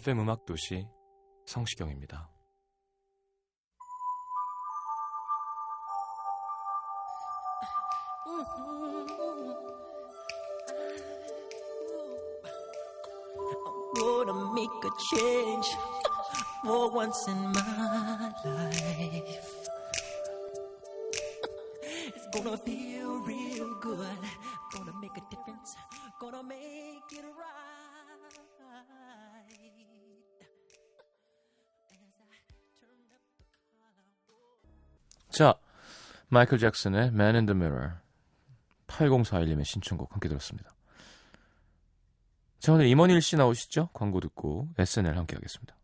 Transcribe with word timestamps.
FM 0.00 0.20
음악 0.20 0.46
도시 0.46 0.88
성시경입니다. 1.44 2.30
gonna 13.94 14.54
make 14.54 14.70
a 14.84 14.90
change 15.10 15.68
for 16.64 16.90
once 16.92 17.28
in 17.28 17.52
my 17.52 18.32
life. 18.44 19.68
It's 22.16 22.26
gonna 22.32 22.56
feel 22.56 23.20
real 23.26 23.74
good. 23.80 24.18
Gonna 24.72 24.94
make 25.02 25.16
a 25.18 25.22
difference. 25.28 25.76
Gonna 26.18 26.42
make 26.42 27.12
it 27.12 27.24
right. 27.36 27.89
자, 35.30 35.54
마이클 36.28 36.58
잭슨의 36.58 37.08
Man 37.08 37.34
in 37.34 37.46
the 37.46 37.56
Mirror 37.56 37.94
8041님의 38.88 39.64
신청곡 39.64 40.12
함께 40.12 40.28
들었습니다. 40.28 40.70
자, 42.58 42.72
오늘 42.72 42.86
임원일 42.86 43.22
씨 43.22 43.36
나오시죠? 43.36 43.88
광고 43.94 44.20
듣고 44.20 44.68
SNL 44.76 45.16
함께 45.16 45.36
하겠습니다. 45.36 45.79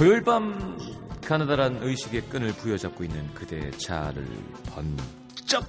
토요일 0.00 0.22
밤 0.22 0.78
가느다란 1.22 1.82
의식의 1.82 2.22
끈을 2.30 2.54
부여잡고 2.54 3.04
있는 3.04 3.34
그대의 3.34 3.70
자아를 3.72 4.26
번쩍 4.64 5.66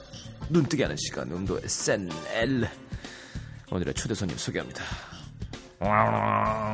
눈뜨게 0.50 0.84
하는 0.84 0.96
시간 0.96 1.30
음도 1.34 1.60
SNL 1.62 2.70
오늘의 3.70 3.94
초대 3.94 4.14
손님 4.14 4.38
소개합니다. 4.38 4.86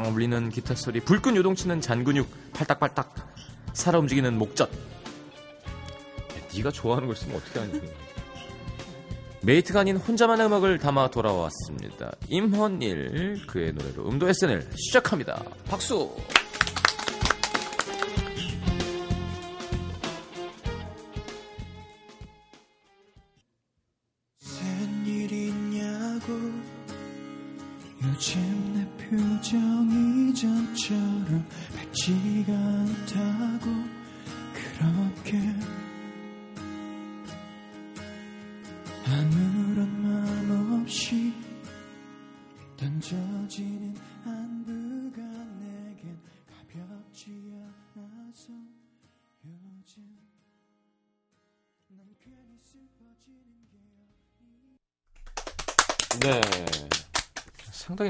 울리는 0.07 0.49
기타 0.49 0.75
소리 0.75 0.99
불끈 0.99 1.35
요동치는 1.35 1.81
잔근육 1.81 2.29
팔딱팔딱 2.53 3.15
살아 3.73 3.97
움직이는 3.97 4.37
목젖. 4.37 4.69
야, 4.71 4.75
네가 6.55 6.69
좋아하는 6.69 7.07
걸 7.07 7.15
쓰면 7.15 7.37
어떻게 7.37 7.59
하니? 7.59 7.81
메이트가 9.41 9.79
아닌 9.79 9.97
혼자만의 9.97 10.45
음악을 10.45 10.77
담아 10.77 11.09
돌아왔습니다. 11.09 12.11
임헌일 12.27 13.47
그의 13.47 13.73
노래로 13.73 14.07
음도 14.09 14.29
SNL 14.29 14.69
시작합니다. 14.75 15.43
박수 15.65 16.15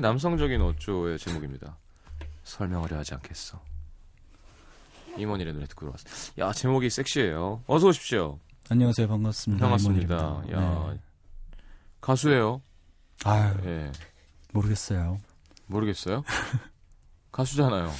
남성적인 0.07 0.61
어조의 0.61 1.19
제목입니다. 1.19 1.75
설명하려 2.45 2.97
하지 2.99 3.13
않겠어. 3.15 3.59
임원일의 5.17 5.51
노래 5.53 5.65
듣고 5.65 5.81
들어왔어. 5.81 6.31
야, 6.39 6.53
제목이 6.53 6.89
섹시해요. 6.89 7.61
어서 7.67 7.87
오십시오. 7.87 8.39
안녕하세요. 8.69 9.05
반갑습니다. 9.09 9.65
반갑습니다. 9.65 10.43
야, 10.53 10.91
네. 10.93 10.99
가수예요. 11.99 12.61
아유, 13.25 13.53
예. 13.65 13.91
모르겠어요. 14.53 15.19
모르겠어요? 15.65 16.23
가수잖아요. 17.33 17.91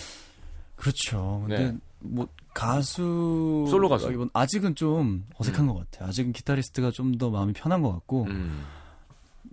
그렇죠. 0.78 1.44
근데 1.45 1.72
네. 1.72 1.78
뭐 2.00 2.25
가수 2.53 3.66
솔로 3.69 3.89
가수. 3.89 4.06
라기보다 4.06 4.29
아직은 4.34 4.75
좀 4.75 5.25
어색한 5.39 5.68
음. 5.68 5.74
것 5.74 5.79
같아요. 5.91 6.07
아직은 6.07 6.31
기타리스트가 6.31 6.91
좀 6.91 7.18
더 7.18 7.29
마음이 7.31 7.51
편한 7.51 7.81
것 7.81 7.91
같고 7.91 8.24
음. 8.28 8.66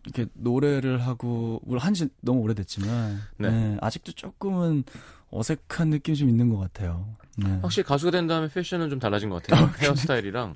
이렇게 0.04 0.26
노래를 0.34 1.02
하고 1.06 1.60
물론 1.64 1.82
한지 1.82 2.08
너무 2.20 2.40
오래됐지만 2.40 3.20
네. 3.38 3.50
네, 3.50 3.76
아직도 3.80 4.12
조금은 4.12 4.84
어색한 5.30 5.88
느낌이 5.90 6.16
좀 6.16 6.28
있는 6.28 6.48
것 6.50 6.58
같아요. 6.58 7.06
네. 7.36 7.58
확실히 7.62 7.84
가수가 7.84 8.10
된 8.12 8.26
다음에 8.26 8.48
패션은 8.48 8.90
좀 8.90 8.98
달라진 8.98 9.28
것 9.30 9.42
같아요. 9.42 9.68
헤어스타일이랑. 9.78 10.54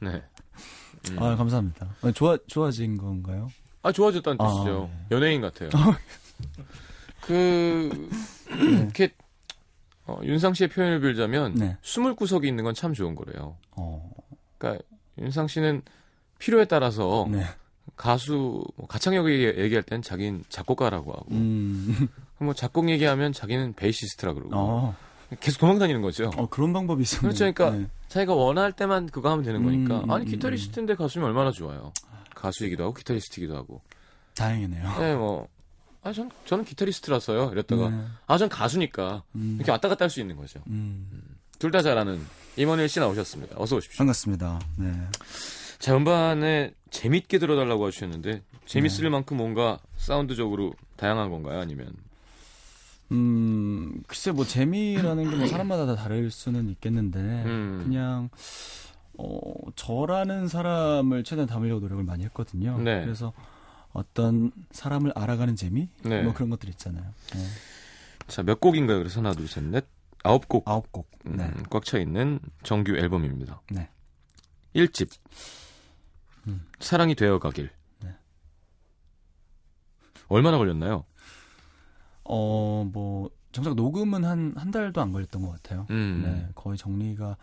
네. 0.00 0.22
음. 1.10 1.16
아 1.22 1.36
감사합니다. 1.36 1.94
아, 2.02 2.10
좋아 2.12 2.36
좋아진 2.46 2.96
건가요? 2.98 3.50
아, 3.82 3.92
좋아졌다는 3.92 4.38
아, 4.40 4.48
뜻이죠. 4.48 4.90
네. 4.92 5.06
연예인 5.16 5.40
같아요. 5.40 5.70
그, 7.22 8.08
이렇게, 8.50 9.14
어, 10.06 10.18
윤상 10.22 10.54
씨의 10.54 10.68
표현을 10.70 11.00
빌자면, 11.00 11.54
네. 11.54 11.76
스물 11.82 12.14
구석이 12.14 12.48
있는 12.48 12.64
건 12.64 12.74
참 12.74 12.92
좋은 12.94 13.14
거래요. 13.14 13.56
어, 13.76 14.10
그러니까, 14.58 14.82
윤상 15.18 15.46
씨는 15.48 15.82
필요에 16.38 16.64
따라서 16.64 17.26
네. 17.30 17.44
가수, 17.96 18.64
뭐 18.76 18.86
가창력 18.88 19.28
얘기- 19.30 19.60
얘기할 19.60 19.82
땐 19.82 20.02
자기는 20.02 20.44
작곡가라고 20.48 21.12
하고, 21.12 21.26
음, 21.32 22.08
뭐 22.38 22.54
작곡 22.54 22.88
얘기하면 22.90 23.32
자기는 23.32 23.74
베이시스트라 23.74 24.32
그러고, 24.34 24.50
어, 24.54 24.96
계속 25.40 25.58
도망다니는 25.58 26.00
거죠. 26.02 26.30
어 26.36 26.48
그런 26.48 26.72
방법이 26.72 27.02
있었네요. 27.02 27.22
그렇죠. 27.34 27.52
그러니까 27.52 27.70
네. 27.78 27.86
자기가 28.08 28.34
원할 28.34 28.72
때만 28.72 29.06
그거 29.08 29.30
하면 29.30 29.44
되는 29.44 29.62
거니까. 29.62 30.00
음, 30.04 30.10
아니, 30.10 30.24
음, 30.24 30.30
기타리스트인데 30.30 30.94
가수면 30.94 31.28
얼마나 31.28 31.50
좋아요. 31.52 31.92
가수이기도 32.34 32.84
하고, 32.84 32.94
기타리스트이기도 32.94 33.56
하고. 33.56 33.82
다행이네요. 34.34 34.98
네, 35.00 35.14
뭐, 35.16 35.48
아, 36.02 36.12
전, 36.12 36.30
저는 36.46 36.64
기타리스트라서요. 36.64 37.50
이랬다가, 37.52 37.90
네. 37.90 38.04
아, 38.26 38.38
전 38.38 38.48
가수니까. 38.48 39.24
음, 39.34 39.56
이렇게 39.56 39.70
왔다 39.72 39.88
갔다 39.88 40.04
할 40.04 40.10
수 40.10 40.20
있는 40.20 40.36
거죠. 40.36 40.60
음. 40.68 41.08
둘 41.58 41.72
다 41.72 41.82
잘하는 41.82 42.24
임원일 42.56 42.88
씨 42.88 43.00
나오셨습니다. 43.00 43.56
어서 43.58 43.74
오십시오. 43.76 43.98
반갑습니다. 43.98 44.60
네. 44.76 44.92
자, 45.80 45.96
음반에 45.96 46.72
재밌게 46.90 47.38
들어달라고 47.38 47.86
하셨는데, 47.86 48.42
재밌을 48.66 49.04
네. 49.04 49.10
만큼 49.10 49.36
뭔가 49.36 49.78
사운드적으로 49.96 50.74
다양한 50.96 51.30
건가요? 51.30 51.60
아니면? 51.60 51.92
음, 53.10 54.02
글쎄 54.06 54.32
뭐 54.32 54.44
재미라는 54.44 55.30
게 55.30 55.36
뭐 55.36 55.46
사람마다 55.46 55.86
다 55.86 55.96
다를 55.96 56.30
수는 56.30 56.68
있겠는데 56.68 57.18
음. 57.18 57.80
그냥 57.84 58.28
어 59.16 59.40
저라는 59.76 60.46
사람을 60.48 61.24
최대한 61.24 61.48
담으려고 61.48 61.80
노력을 61.80 62.04
많이 62.04 62.24
했거든요. 62.24 62.76
네. 62.78 63.02
그래서 63.02 63.32
어떤 63.92 64.52
사람을 64.72 65.12
알아가는 65.14 65.56
재미 65.56 65.88
네. 66.02 66.22
뭐 66.22 66.34
그런 66.34 66.50
것들 66.50 66.68
있잖아요. 66.68 67.04
네. 67.32 67.46
자, 68.26 68.42
몇 68.42 68.60
곡인가요? 68.60 68.98
그래서 68.98 69.20
하나, 69.20 69.32
둘, 69.32 69.48
셋, 69.48 69.64
넷. 69.64 69.86
아홉 70.22 70.46
곡. 70.48 70.68
아홉 70.68 70.92
곡. 70.92 71.08
음, 71.26 71.36
네. 71.36 71.50
꽉차 71.70 71.98
있는 71.98 72.38
정규 72.62 72.94
앨범입니다. 72.94 73.62
네. 73.70 73.88
1집. 74.76 75.08
음. 76.48 76.66
사랑이 76.80 77.14
되어가길. 77.14 77.70
네. 78.02 78.14
얼마나 80.28 80.58
걸렸나요? 80.58 81.04
어, 82.24 82.88
뭐, 82.92 83.30
정작 83.52 83.74
녹음은 83.74 84.24
한, 84.24 84.52
한 84.56 84.70
달도 84.70 85.00
안 85.00 85.12
걸렸던 85.12 85.42
것 85.42 85.50
같아요. 85.50 85.86
음. 85.90 86.22
네, 86.24 86.48
거의 86.54 86.76
정리가 86.76 87.36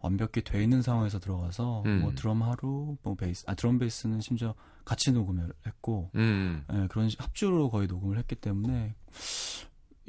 완벽히 0.00 0.42
돼 0.42 0.62
있는 0.62 0.82
상황에서 0.82 1.20
들어가서, 1.20 1.82
음. 1.86 2.00
뭐 2.02 2.12
드럼 2.14 2.42
하루, 2.42 2.96
뭐 3.02 3.14
베이스, 3.14 3.44
아, 3.46 3.54
드럼 3.54 3.78
베이스는 3.78 4.20
심지어 4.20 4.54
같이 4.84 5.12
녹음을 5.12 5.52
했고, 5.64 6.10
음. 6.16 6.64
예, 6.72 6.88
그런 6.88 7.08
식- 7.08 7.22
합주로 7.22 7.70
거의 7.70 7.86
녹음을 7.86 8.18
했기 8.18 8.34
때문에, 8.34 8.96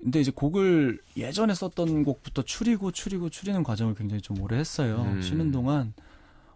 근데 0.02 0.20
이제 0.20 0.32
곡을 0.32 1.00
예전에 1.16 1.54
썼던 1.54 2.04
곡부터 2.04 2.42
추리고 2.42 2.92
추리고 2.92 3.30
추리는 3.30 3.62
과정을 3.64 3.94
굉장히 3.94 4.22
좀 4.22 4.42
오래 4.42 4.58
했어요. 4.58 5.04
음. 5.04 5.22
쉬는 5.22 5.52
동안 5.52 5.94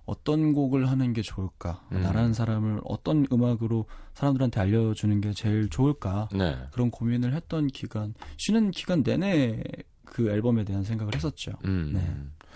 어떤 0.08 0.54
곡을 0.54 0.90
하는 0.90 1.12
게 1.12 1.22
좋을까? 1.22 1.86
음. 1.92 2.02
나라는 2.02 2.34
사람을 2.34 2.80
어떤 2.86 3.28
음악으로 3.32 3.86
사람들한테 4.14 4.62
알려주는 4.62 5.20
게 5.20 5.34
제일 5.34 5.70
좋을까? 5.70 6.30
네. 6.34 6.58
그런 6.72 6.90
고민을 6.90 7.34
했던 7.34 7.68
기간, 7.68 8.14
쉬는 8.38 8.72
기간 8.72 9.04
내내 9.04 9.62
그 10.06 10.30
앨범에 10.30 10.64
대한 10.64 10.84
생각을 10.84 11.14
했었죠. 11.14 11.52
음. 11.66 11.92
네. 11.94 12.00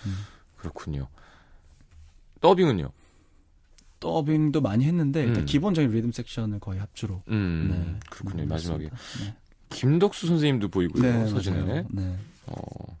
음. 0.06 0.16
그렇군요. 0.56 1.08
더빙은요? 2.40 2.90
더빙도 4.00 4.62
많이 4.62 4.86
했는데 4.86 5.22
일단 5.22 5.42
음. 5.42 5.46
기본적인 5.46 5.90
리듬 5.90 6.10
섹션을 6.10 6.58
거의 6.58 6.80
합주로. 6.80 7.22
음. 7.28 7.68
네. 7.70 8.00
그렇군요. 8.10 8.44
음, 8.44 8.48
마지막에. 8.48 8.84
네. 8.84 9.34
김덕수 9.68 10.26
선생님도 10.26 10.68
보이고요. 10.68 11.02
네, 11.02 11.26
서진에. 11.28 11.84
네. 11.90 12.16
어. 12.46 12.98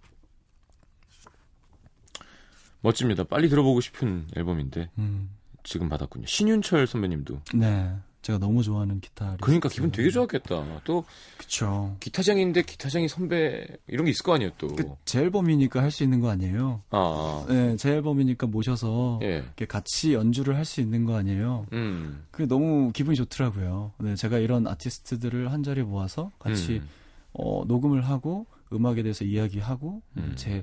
멋집니다. 2.82 3.24
빨리 3.24 3.48
들어보고 3.48 3.80
싶은 3.80 4.26
앨범인데 4.36 4.90
음. 4.98 5.30
지금 5.62 5.88
받았군요. 5.88 6.26
신윤철 6.26 6.86
선배님도. 6.86 7.40
네. 7.54 7.94
제가 8.22 8.38
너무 8.38 8.62
좋아하는 8.62 9.00
기타. 9.00 9.36
그러니까 9.40 9.68
기분 9.68 9.90
되게 9.90 10.08
좋았겠다. 10.08 10.82
또 10.84 11.04
그쵸. 11.38 11.96
기타장인데 11.98 12.62
기타장이 12.62 13.08
선배 13.08 13.66
이런 13.88 14.04
게 14.04 14.12
있을 14.12 14.22
거 14.22 14.34
아니에요 14.34 14.52
또. 14.58 14.68
그, 14.68 14.88
제 15.04 15.18
앨범이니까 15.22 15.82
할 15.82 15.90
수 15.90 16.04
있는 16.04 16.20
거 16.20 16.30
아니에요? 16.30 16.82
아, 16.90 17.44
네, 17.48 17.74
제 17.76 17.90
앨범이니까 17.90 18.46
모셔서 18.46 19.18
예. 19.22 19.26
이렇게 19.38 19.66
같이 19.66 20.14
연주를 20.14 20.54
할 20.56 20.64
수 20.64 20.80
있는 20.80 21.04
거 21.04 21.16
아니에요? 21.16 21.66
음. 21.72 22.24
그게 22.30 22.46
너무 22.46 22.92
기분이 22.92 23.16
좋더라고요. 23.16 23.92
네, 23.98 24.14
제가 24.14 24.38
이런 24.38 24.68
아티스트들을 24.68 25.50
한 25.50 25.64
자리에 25.64 25.82
모아서 25.82 26.30
같이 26.38 26.74
음. 26.76 26.88
어, 27.32 27.64
녹음을 27.66 28.02
하고 28.06 28.46
음악에 28.72 29.02
대해서 29.02 29.24
이야기하고 29.24 30.00
음. 30.16 30.32
제 30.36 30.62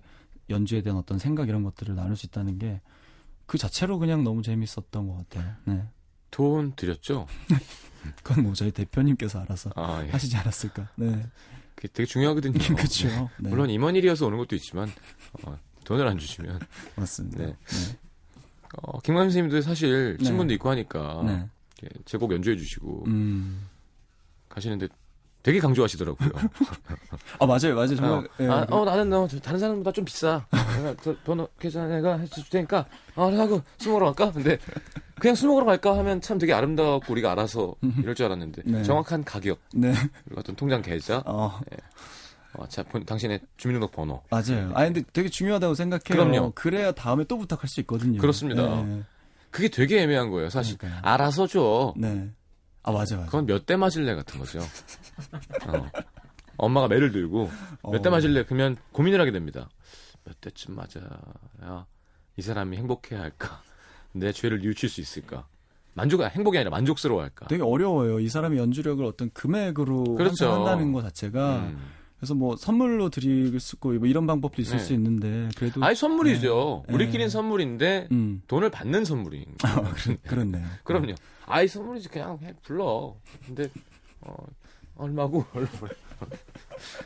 연주에 0.49 0.81
대한 0.81 0.97
어떤 0.97 1.19
생각 1.19 1.49
이런 1.49 1.63
것들을 1.63 1.95
나눌 1.95 2.15
수 2.15 2.25
있다는 2.25 2.59
게 2.59 2.81
그 3.49 3.57
자체로 3.57 3.97
그냥 3.97 4.23
너무 4.23 4.43
재밌었던 4.43 5.07
것 5.07 5.27
같아요. 5.27 5.55
네, 5.65 5.83
돈 6.29 6.73
드렸죠? 6.75 7.25
그건 8.21 8.43
뭐 8.43 8.53
저희 8.53 8.69
대표님께서 8.69 9.39
알아서 9.39 9.71
아, 9.75 10.03
예. 10.05 10.09
하시지 10.11 10.37
않았을까. 10.37 10.87
네, 10.97 11.25
그게 11.73 11.87
되게 11.91 12.05
중요하거든요. 12.05 12.53
그렇죠. 12.77 13.07
네, 13.39 13.49
물론 13.49 13.71
임원일이어서 13.71 14.27
오는 14.27 14.37
것도 14.37 14.55
있지만 14.55 14.91
어, 15.43 15.57
돈을 15.83 16.07
안 16.07 16.19
주시면 16.19 16.59
맞습니다. 16.95 17.43
네. 17.43 17.55
어, 18.83 18.99
김광현 18.99 19.31
선생님도 19.31 19.61
사실 19.61 20.17
네. 20.19 20.25
친분도 20.25 20.53
있고 20.53 20.69
하니까 20.69 21.23
네. 21.25 21.89
제곡 22.05 22.31
연주해 22.31 22.55
주시고 22.55 23.05
음. 23.07 23.67
가시는데 24.47 24.89
되게 25.41 25.59
강조하시더라고요. 25.59 26.29
아 27.39 27.45
맞아요, 27.45 27.73
맞아요. 27.75 27.95
정말. 27.95 28.11
어, 28.19 28.23
예, 28.41 28.47
아, 28.47 28.65
그- 28.65 28.75
어, 28.75 28.85
나는 28.85 29.09
너 29.09 29.27
다른 29.41 29.59
사람보다 29.59 29.91
좀 29.93 30.03
비싸. 30.05 30.45
내가 30.77 30.93
더- 30.97 31.15
돈 31.23 31.47
계산 31.59 31.89
내가 31.89 32.17
해줄 32.17 32.43
테니까 32.49 32.85
어, 33.15 33.31
하고 33.31 33.61
술 33.77 33.93
먹으러 33.93 34.11
갈까? 34.13 34.31
근데 34.33 34.57
그냥 35.19 35.35
술 35.35 35.49
먹으러 35.49 35.65
갈까 35.65 35.97
하면 35.97 36.19
참 36.21 36.37
되게 36.37 36.53
아름다웠고 36.53 37.11
우리가 37.13 37.31
알아서 37.31 37.75
이럴 37.99 38.15
줄 38.15 38.25
알았는데 38.25 38.63
네. 38.65 38.83
정확한 38.83 39.23
가격 39.23 39.59
네. 39.73 39.93
그리고 40.25 40.41
어떤 40.41 40.55
통장 40.55 40.81
계좌, 40.81 41.23
어, 41.25 41.59
어, 42.53 42.67
자, 42.67 42.83
본- 42.83 43.05
당신의 43.05 43.39
주민등록 43.57 43.91
번호. 43.93 44.21
맞아요. 44.29 44.71
아 44.73 44.83
근데 44.83 45.03
되게 45.13 45.29
중요하다고 45.29 45.73
생각해요. 45.75 46.01
그럼요. 46.27 46.51
그래야 46.53 46.91
다음에 46.91 47.23
또 47.23 47.37
부탁할 47.37 47.67
수 47.69 47.79
있거든요. 47.81 48.19
그렇습니다. 48.19 48.83
네. 48.83 49.03
그게 49.51 49.69
되게 49.69 50.01
애매한 50.01 50.29
거예요, 50.29 50.49
사실. 50.49 50.77
그러니까요. 50.77 51.01
알아서 51.11 51.47
줘. 51.47 51.93
네. 51.97 52.29
아 52.89 52.91
맞아 52.91 53.15
맞아. 53.15 53.25
그건 53.27 53.45
몇 53.45 53.65
대 53.65 53.75
맞을래 53.75 54.15
같은 54.15 54.39
거죠. 54.39 54.59
어. 55.67 55.89
엄마가 56.57 56.87
매를 56.87 57.11
들고 57.11 57.49
몇대 57.83 58.09
어. 58.09 58.11
맞을래 58.11 58.43
그러면 58.45 58.77
고민을 58.91 59.21
하게 59.21 59.31
됩니다. 59.31 59.69
몇 60.25 60.41
대쯤 60.41 60.75
맞아야 60.75 61.85
이 62.35 62.41
사람이 62.41 62.77
행복해야 62.77 63.21
할까? 63.21 63.61
내 64.11 64.31
죄를 64.31 64.59
뉘우칠 64.61 64.89
수 64.89 65.01
있을까? 65.01 65.45
만족 65.93 66.21
행복이 66.23 66.57
아니라 66.57 66.71
만족스러워할까? 66.71 67.47
되게 67.47 67.61
어려워요. 67.63 68.19
이 68.19 68.29
사람의 68.29 68.57
연주력을 68.57 69.03
어떤 69.05 69.29
금액으로 69.33 70.15
그렇죠. 70.15 70.45
환산한다는 70.49 70.91
것 70.93 71.01
자체가 71.03 71.57
음. 71.59 71.79
그래서 72.19 72.33
뭐 72.35 72.57
선물로 72.57 73.09
드릴 73.09 73.57
수 73.61 73.77
있고 73.77 73.93
뭐 73.93 74.05
이런 74.07 74.27
방법도 74.27 74.61
있을 74.61 74.77
네. 74.77 74.83
수 74.83 74.93
있는데 74.93 75.47
그래도 75.55 75.81
아니 75.83 75.95
선물이죠. 75.95 76.83
네. 76.87 76.93
우리끼리는 76.93 77.25
네. 77.27 77.29
선물인데 77.29 78.07
음 78.11 78.41
돈을 78.47 78.69
받는 78.69 79.05
선물인. 79.05 79.45
아, 79.63 79.81
그렇, 79.93 80.15
그렇 80.27 80.43
네요. 80.43 80.65
그럼요. 80.83 81.15
아이 81.45 81.67
선물이지 81.67 82.09
그냥 82.09 82.37
해, 82.43 82.53
불러. 82.61 83.15
근데 83.45 83.69
어, 84.21 84.35
얼마고 84.95 85.45
얼마. 85.55 85.69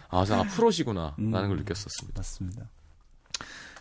아, 0.10 0.26
저 0.26 0.36
앞으로시구나 0.38 1.16
음. 1.20 1.30
라는 1.30 1.50
걸 1.50 1.58
느꼈었습니다. 1.60 2.20
맞습니다. 2.20 2.70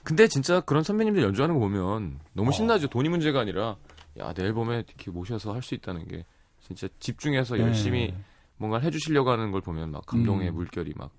근데 0.05 0.27
진짜 0.29 0.61
그런 0.61 0.83
선배님들 0.83 1.23
연주하는 1.23 1.55
거 1.55 1.61
보면 1.61 2.19
너무 2.35 2.51
어. 2.51 2.53
신나죠. 2.53 2.89
돈이 2.89 3.09
문제가 3.09 3.41
아니라 3.41 3.77
야, 4.19 4.33
내 4.35 4.43
앨범에 4.45 4.77
이렇게 4.87 5.11
모셔서 5.11 5.55
할 5.55 5.63
수 5.63 5.75
있다는 5.75 6.07
게 6.09 6.27
진짜 6.61 6.89
집중해서 7.01 7.57
네. 7.57 7.63
열심히 7.63 8.15
뭔가를 8.59 8.85
해주시려고 8.87 9.31
하는 9.31 9.51
걸 9.51 9.63
보면 9.63 9.91
막 9.93 10.05
감동의 10.05 10.51
음. 10.51 10.55
물결이 10.57 10.93
막. 10.97 11.11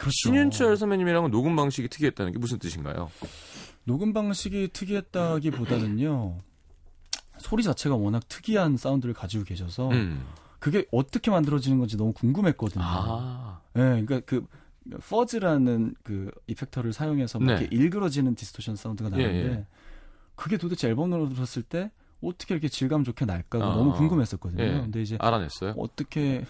그렇죠. 0.00 0.12
신윤철 0.16 0.76
선배님이랑은 0.78 1.30
녹음 1.30 1.54
방식이 1.56 1.88
특이했다는 1.88 2.32
게 2.32 2.38
무슨 2.38 2.58
뜻인가요? 2.58 3.10
녹음 3.84 4.12
방식이 4.12 4.70
특이했다기보다는요. 4.72 6.38
소리 7.38 7.62
자체가 7.62 7.96
워낙 7.96 8.26
특이한 8.28 8.76
사운드를 8.76 9.14
가지고 9.14 9.44
계셔서 9.44 9.90
음. 9.90 10.24
그게 10.58 10.86
어떻게 10.90 11.30
만들어지는 11.30 11.78
건지 11.78 11.96
너무 11.96 12.12
궁금했거든요. 12.12 12.82
아, 12.84 13.60
네, 13.74 13.82
그러니까 14.04 14.20
그 14.20 14.46
fuzz라는 15.08 15.94
그 16.02 16.30
effector를 16.46 16.92
사용해서 16.92 17.38
막 17.38 17.46
네. 17.46 17.52
이렇게 17.60 17.76
일그러지는 17.76 18.34
distortion 18.34 18.76
사운드가 18.76 19.10
예, 19.18 19.26
나는데 19.26 19.52
예. 19.52 19.66
그게 20.34 20.56
도대체 20.56 20.88
앨범으로 20.88 21.28
들었을 21.28 21.62
때 21.62 21.90
어떻게 22.22 22.54
이렇게 22.54 22.68
질감 22.68 23.04
좋게 23.04 23.26
날까 23.26 23.58
가 23.58 23.72
아, 23.72 23.74
너무 23.76 23.92
궁금했었거든요. 23.94 24.62
예. 24.62 24.72
근데 24.80 25.02
이제 25.02 25.16
알아냈어요. 25.20 25.74
어떻게 25.76 26.44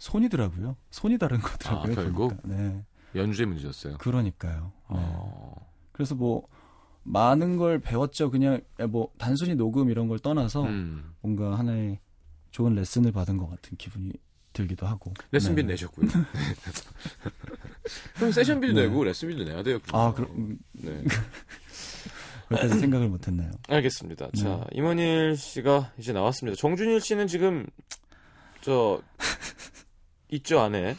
손이더라고요. 0.00 0.76
손이 0.90 1.18
다른 1.18 1.40
거더라고요. 1.40 1.92
아, 1.92 1.94
결국? 1.94 2.42
보니까. 2.42 2.48
네, 2.48 2.82
연주의 3.14 3.46
문제였어요. 3.46 3.98
그러니까요. 3.98 4.72
네. 4.90 4.98
어. 4.98 5.54
그래서 5.92 6.14
뭐 6.14 6.48
많은 7.02 7.58
걸 7.58 7.78
배웠죠. 7.78 8.30
그냥 8.30 8.60
뭐 8.88 9.12
단순히 9.18 9.54
녹음 9.54 9.90
이런 9.90 10.08
걸 10.08 10.18
떠나서 10.18 10.64
음. 10.64 11.14
뭔가 11.20 11.58
하나의 11.58 12.00
좋은 12.50 12.74
레슨을 12.74 13.12
받은 13.12 13.36
것 13.36 13.48
같은 13.48 13.76
기분이 13.76 14.12
들기도 14.52 14.86
하고. 14.86 15.12
레슨비 15.30 15.62
네. 15.62 15.74
내셨고요. 15.74 16.08
그럼 18.16 18.32
세션비도 18.32 18.72
네. 18.72 18.86
내고 18.86 19.04
레슨비도 19.04 19.44
내야 19.44 19.62
돼요. 19.62 19.78
아, 19.92 20.12
그럼 20.12 20.58
네. 20.72 21.04
그렇게까지 22.48 22.80
생각을 22.80 23.08
못 23.08 23.28
했나요? 23.28 23.52
알겠습니다. 23.68 24.30
네. 24.34 24.42
자, 24.42 24.64
임원일 24.72 25.36
씨가 25.36 25.92
이제 25.98 26.12
나왔습니다. 26.12 26.58
정준일 26.58 27.00
씨는 27.00 27.28
지금 27.28 27.66
저 28.60 29.00
있죠 30.30 30.60
안에 30.60 30.96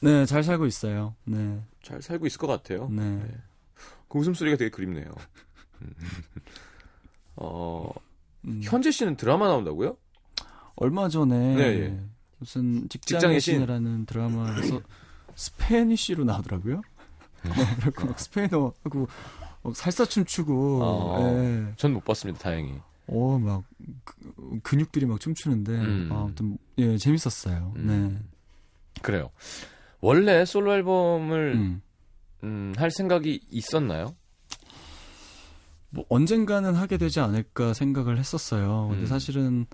네, 0.00 0.26
잘 0.26 0.42
살고 0.42 0.66
있어요. 0.66 1.14
네, 1.24 1.62
잘 1.82 2.02
살고 2.02 2.26
있을 2.26 2.38
것 2.38 2.48
같아요. 2.48 2.88
네. 2.88 3.20
그 4.08 4.18
웃음소리가 4.18 4.56
되게 4.56 4.68
그립네요. 4.68 5.06
음. 5.82 5.94
어, 7.36 7.88
음, 8.44 8.60
현재 8.64 8.90
씨는 8.90 9.16
드라마 9.16 9.46
나온다고요? 9.46 9.96
얼마 10.74 11.08
전에 11.08 11.54
네, 11.54 11.62
예. 11.62 12.00
무슨 12.38 12.88
직장의 12.88 13.18
직장의 13.18 13.40
신. 13.40 13.54
신이라는 13.54 14.06
드라마에서 14.06 14.80
스페니쉬로 15.36 16.24
나오더라고요. 16.24 16.82
음. 17.44 17.50
어, 17.50 17.54
그래고 17.80 18.06
막 18.06 18.18
스페인어 18.18 18.72
하고 18.82 19.06
막 19.62 19.76
살사 19.76 20.04
춤 20.06 20.24
추고, 20.24 20.80
어. 20.82 21.20
예. 21.20 21.72
전못 21.76 22.04
봤습니다. 22.04 22.40
다행히. 22.40 22.80
어, 23.08 23.38
막 23.38 23.64
그- 24.04 24.60
근육들이 24.62 25.06
막 25.06 25.20
춤추는데, 25.20 25.72
음. 25.72 26.08
아, 26.12 26.20
아무튼 26.22 26.58
예 26.78 26.96
재밌었어요. 26.96 27.72
음. 27.76 28.28
그래요. 29.02 29.30
원래 30.00 30.44
솔로 30.44 30.70
네. 30.72 30.78
앨범을 30.78 31.52
음. 31.54 31.82
음, 32.44 32.72
할 32.76 32.90
생각이 32.90 33.40
있었나요? 33.50 34.14
뭐 35.90 36.04
언젠가는 36.08 36.74
하게 36.74 36.96
되지 36.96 37.20
않을까 37.20 37.74
생각을 37.74 38.18
했었어요. 38.18 38.88
근데 38.90 39.02
음. 39.02 39.06
사실은 39.06 39.66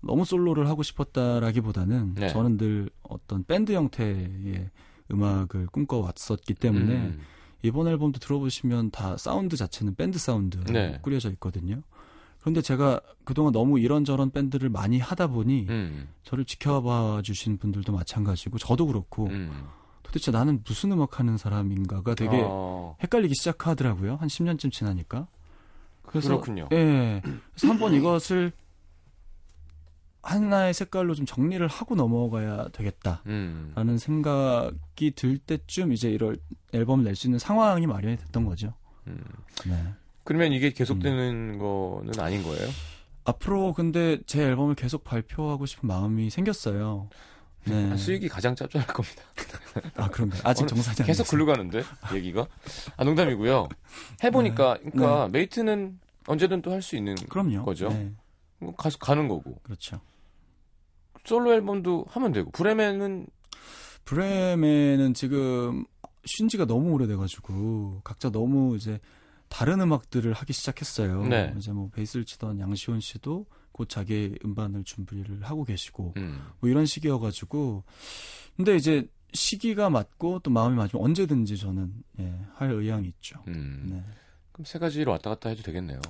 너무 0.00 0.24
솔로를 0.24 0.68
하고 0.68 0.82
싶었다라기보다는 0.82 2.14
네. 2.16 2.28
저는 2.28 2.58
늘 2.58 2.90
어떤 3.02 3.44
밴드 3.44 3.72
형태의 3.72 4.70
음악을 5.10 5.66
꿈꿔왔었기 5.68 6.54
때문에 6.54 6.94
음. 6.94 7.20
이번 7.62 7.86
앨범도 7.86 8.18
들어보시면 8.18 8.90
다 8.90 9.16
사운드 9.16 9.56
자체는 9.56 9.94
밴드 9.94 10.18
사운드로 10.18 10.64
네. 10.64 10.98
꾸려져 11.00 11.30
있거든요. 11.32 11.80
그런데 12.42 12.60
제가 12.60 13.00
그동안 13.24 13.52
너무 13.52 13.78
이런저런 13.78 14.30
밴드를 14.30 14.68
많이 14.68 14.98
하다 14.98 15.28
보니 15.28 15.66
음. 15.68 16.08
저를 16.24 16.44
지켜봐 16.44 17.22
주신 17.22 17.56
분들도 17.56 17.92
마찬가지고 17.92 18.58
저도 18.58 18.86
그렇고 18.86 19.28
음. 19.28 19.68
도대체 20.02 20.32
나는 20.32 20.60
무슨 20.66 20.90
음악 20.92 21.20
하는 21.20 21.38
사람인가가 21.38 22.14
되게 22.14 22.42
어, 22.44 22.96
헷갈리기 23.02 23.34
시작하더라고요. 23.36 24.16
한 24.16 24.28
10년쯤 24.28 24.72
지나니까. 24.72 25.28
그래서 26.02 26.28
그렇군요. 26.28 26.68
예. 26.72 27.22
그래서 27.24 27.68
한번 27.68 27.94
이것을 27.94 28.52
하나의 30.22 30.74
색깔로 30.74 31.14
좀 31.14 31.26
정리를 31.26 31.66
하고 31.66 31.94
넘어가야 31.94 32.68
되겠다라는 32.68 33.22
음. 33.76 33.98
생각이 33.98 35.12
들 35.14 35.38
때쯤 35.38 35.92
이제 35.92 36.10
이럴 36.10 36.38
앨범을 36.72 37.04
낼 37.04 37.14
수 37.16 37.28
있는 37.28 37.38
상황이 37.38 37.86
마련이 37.86 38.16
됐던 38.16 38.44
거죠. 38.44 38.74
음. 39.06 39.22
네. 39.66 39.94
그러면 40.24 40.52
이게 40.52 40.70
계속되는 40.70 41.58
거는 41.58 42.18
아닌 42.20 42.42
거예요? 42.42 42.68
앞으로 43.24 43.72
근데 43.72 44.18
제 44.26 44.42
앨범을 44.42 44.74
계속 44.74 45.04
발표하고 45.04 45.66
싶은 45.66 45.86
마음이 45.88 46.30
생겼어요. 46.30 47.08
네. 47.64 47.90
아, 47.92 47.96
수익이 47.96 48.28
가장 48.28 48.56
짭짤할 48.56 48.88
겁니다. 48.88 49.22
아 49.94 50.08
그런가요? 50.08 50.40
아직 50.44 50.66
정사지 50.66 51.04
계속. 51.04 51.28
글로 51.28 51.46
가는데 51.46 51.84
얘기가 52.14 52.46
아 52.96 53.04
농담이고요. 53.04 53.68
해보니까 54.24 54.78
그러니까 54.78 55.28
메이트는 55.28 56.00
언제든 56.26 56.62
또 56.62 56.72
할 56.72 56.82
수 56.82 56.96
있는 56.96 57.14
그럼요. 57.28 57.64
거죠. 57.64 57.88
네, 57.88 58.12
뭐 58.58 58.74
가서 58.74 58.98
가는 58.98 59.28
거고 59.28 59.54
그렇죠. 59.62 60.00
솔로 61.24 61.52
앨범도 61.52 62.06
하면 62.08 62.32
되고 62.32 62.50
브레멘은 62.50 63.26
브레멘은 64.04 65.14
지금 65.14 65.84
쉰 66.24 66.48
지가 66.48 66.64
너무 66.66 66.90
오래돼가지고 66.94 68.00
각자 68.02 68.30
너무 68.30 68.74
이제 68.76 68.98
다른 69.52 69.82
음악들을 69.82 70.32
하기 70.32 70.54
시작했어요. 70.54 71.26
네. 71.26 71.54
이제 71.58 71.72
뭐 71.72 71.90
베이스를 71.90 72.24
치던 72.24 72.58
양시온 72.58 73.00
씨도 73.00 73.44
곧 73.70 73.86
자기 73.86 74.34
음반을 74.42 74.82
준비를 74.84 75.42
하고 75.42 75.64
계시고 75.64 76.14
음. 76.16 76.40
뭐 76.60 76.70
이런 76.70 76.86
시기여가지고 76.86 77.84
근데 78.56 78.76
이제 78.76 79.06
시기가 79.34 79.90
맞고 79.90 80.38
또 80.38 80.50
마음이 80.50 80.74
맞으면 80.76 81.04
언제든지 81.04 81.58
저는 81.58 81.92
예, 82.20 82.34
할 82.54 82.70
의향이 82.70 83.06
있죠. 83.08 83.42
음. 83.48 83.88
네. 83.90 84.02
그럼 84.52 84.64
세 84.64 84.78
가지로 84.78 85.12
왔다 85.12 85.28
갔다 85.28 85.50
해도 85.50 85.62
되겠네요. 85.62 86.00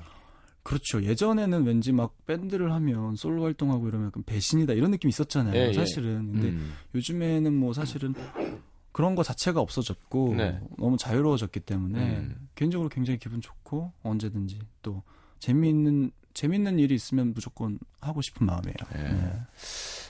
그렇죠. 0.63 1.03
예전에는 1.03 1.65
왠지 1.65 1.91
막 1.91 2.15
밴드를 2.27 2.73
하면 2.73 3.17
솔로 3.17 3.43
활동하고 3.43 3.89
이러면 3.89 4.07
약간 4.07 4.23
배신이다 4.23 4.75
이런 4.75 4.93
느낌이 4.93 5.09
있었잖아요. 5.11 5.57
예, 5.57 5.69
예. 5.71 5.73
사실은. 5.73 6.33
근데 6.33 6.49
음. 6.51 6.75
요즘에는 6.95 7.53
뭐 7.53 7.73
사실은 7.73 8.15
그런 8.93 9.15
거 9.15 9.23
자체가 9.23 9.61
없어졌고 9.61 10.35
네. 10.37 10.61
너무 10.79 10.97
자유로워졌기 10.99 11.61
때문에 11.61 11.99
음. 11.99 12.49
개인적으로 12.55 12.89
굉장히 12.89 13.19
기분 13.19 13.41
좋고 13.41 13.93
언제든지 14.03 14.61
또 14.83 15.03
재미있는 15.39 16.13
재밌는 16.35 16.79
일이 16.79 16.95
있으면 16.95 17.35
무조건 17.35 17.79
하고 18.01 18.23
싶은 18.23 18.47
마음이에요. 18.47 18.75
예. 18.97 19.03
네. 19.03 19.41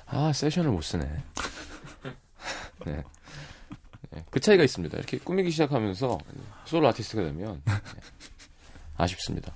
아 0.06 0.32
세션을 0.32 0.70
못 0.70 0.82
쓰네. 0.82 1.04
네. 2.86 3.02
네, 4.10 4.24
그 4.30 4.40
차이가 4.40 4.62
있습니다. 4.62 4.96
이렇게 4.96 5.18
꾸미기 5.18 5.50
시작하면서 5.50 6.18
솔로 6.66 6.86
아티스트가 6.88 7.22
되면 7.22 7.62
네, 7.64 7.72
아쉽습니다. 8.96 9.54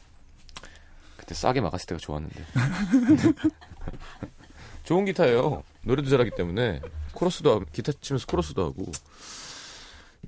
그때 1.17 1.35
싸게 1.35 1.61
막았을 1.61 1.87
때가 1.87 1.99
좋았는데. 1.99 2.45
좋은 4.85 5.05
기타예요. 5.05 5.63
노래도 5.83 6.09
잘하기 6.09 6.31
때문에 6.37 6.81
코러스도 7.17 7.51
하고, 7.51 7.65
기타 7.73 7.93
치면서 8.01 8.27
코러스도 8.27 8.65
하고 8.65 8.85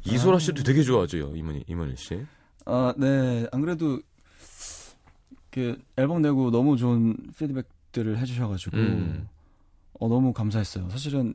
이소라 0.04 0.38
씨도 0.38 0.62
되게 0.62 0.82
좋아하죠 0.82 1.36
이문희 1.36 1.64
이문희 1.66 1.96
씨. 1.96 2.24
아, 2.64 2.94
네. 2.96 3.46
안 3.52 3.60
그래도 3.60 4.00
그 5.50 5.80
앨범 5.96 6.22
내고 6.22 6.50
너무 6.50 6.76
좋은 6.76 7.16
피드백들을 7.38 8.18
해주셔가지고 8.18 8.76
음. 8.76 9.28
어, 9.98 10.08
너무 10.08 10.32
감사했어요. 10.32 10.88
사실은 10.90 11.34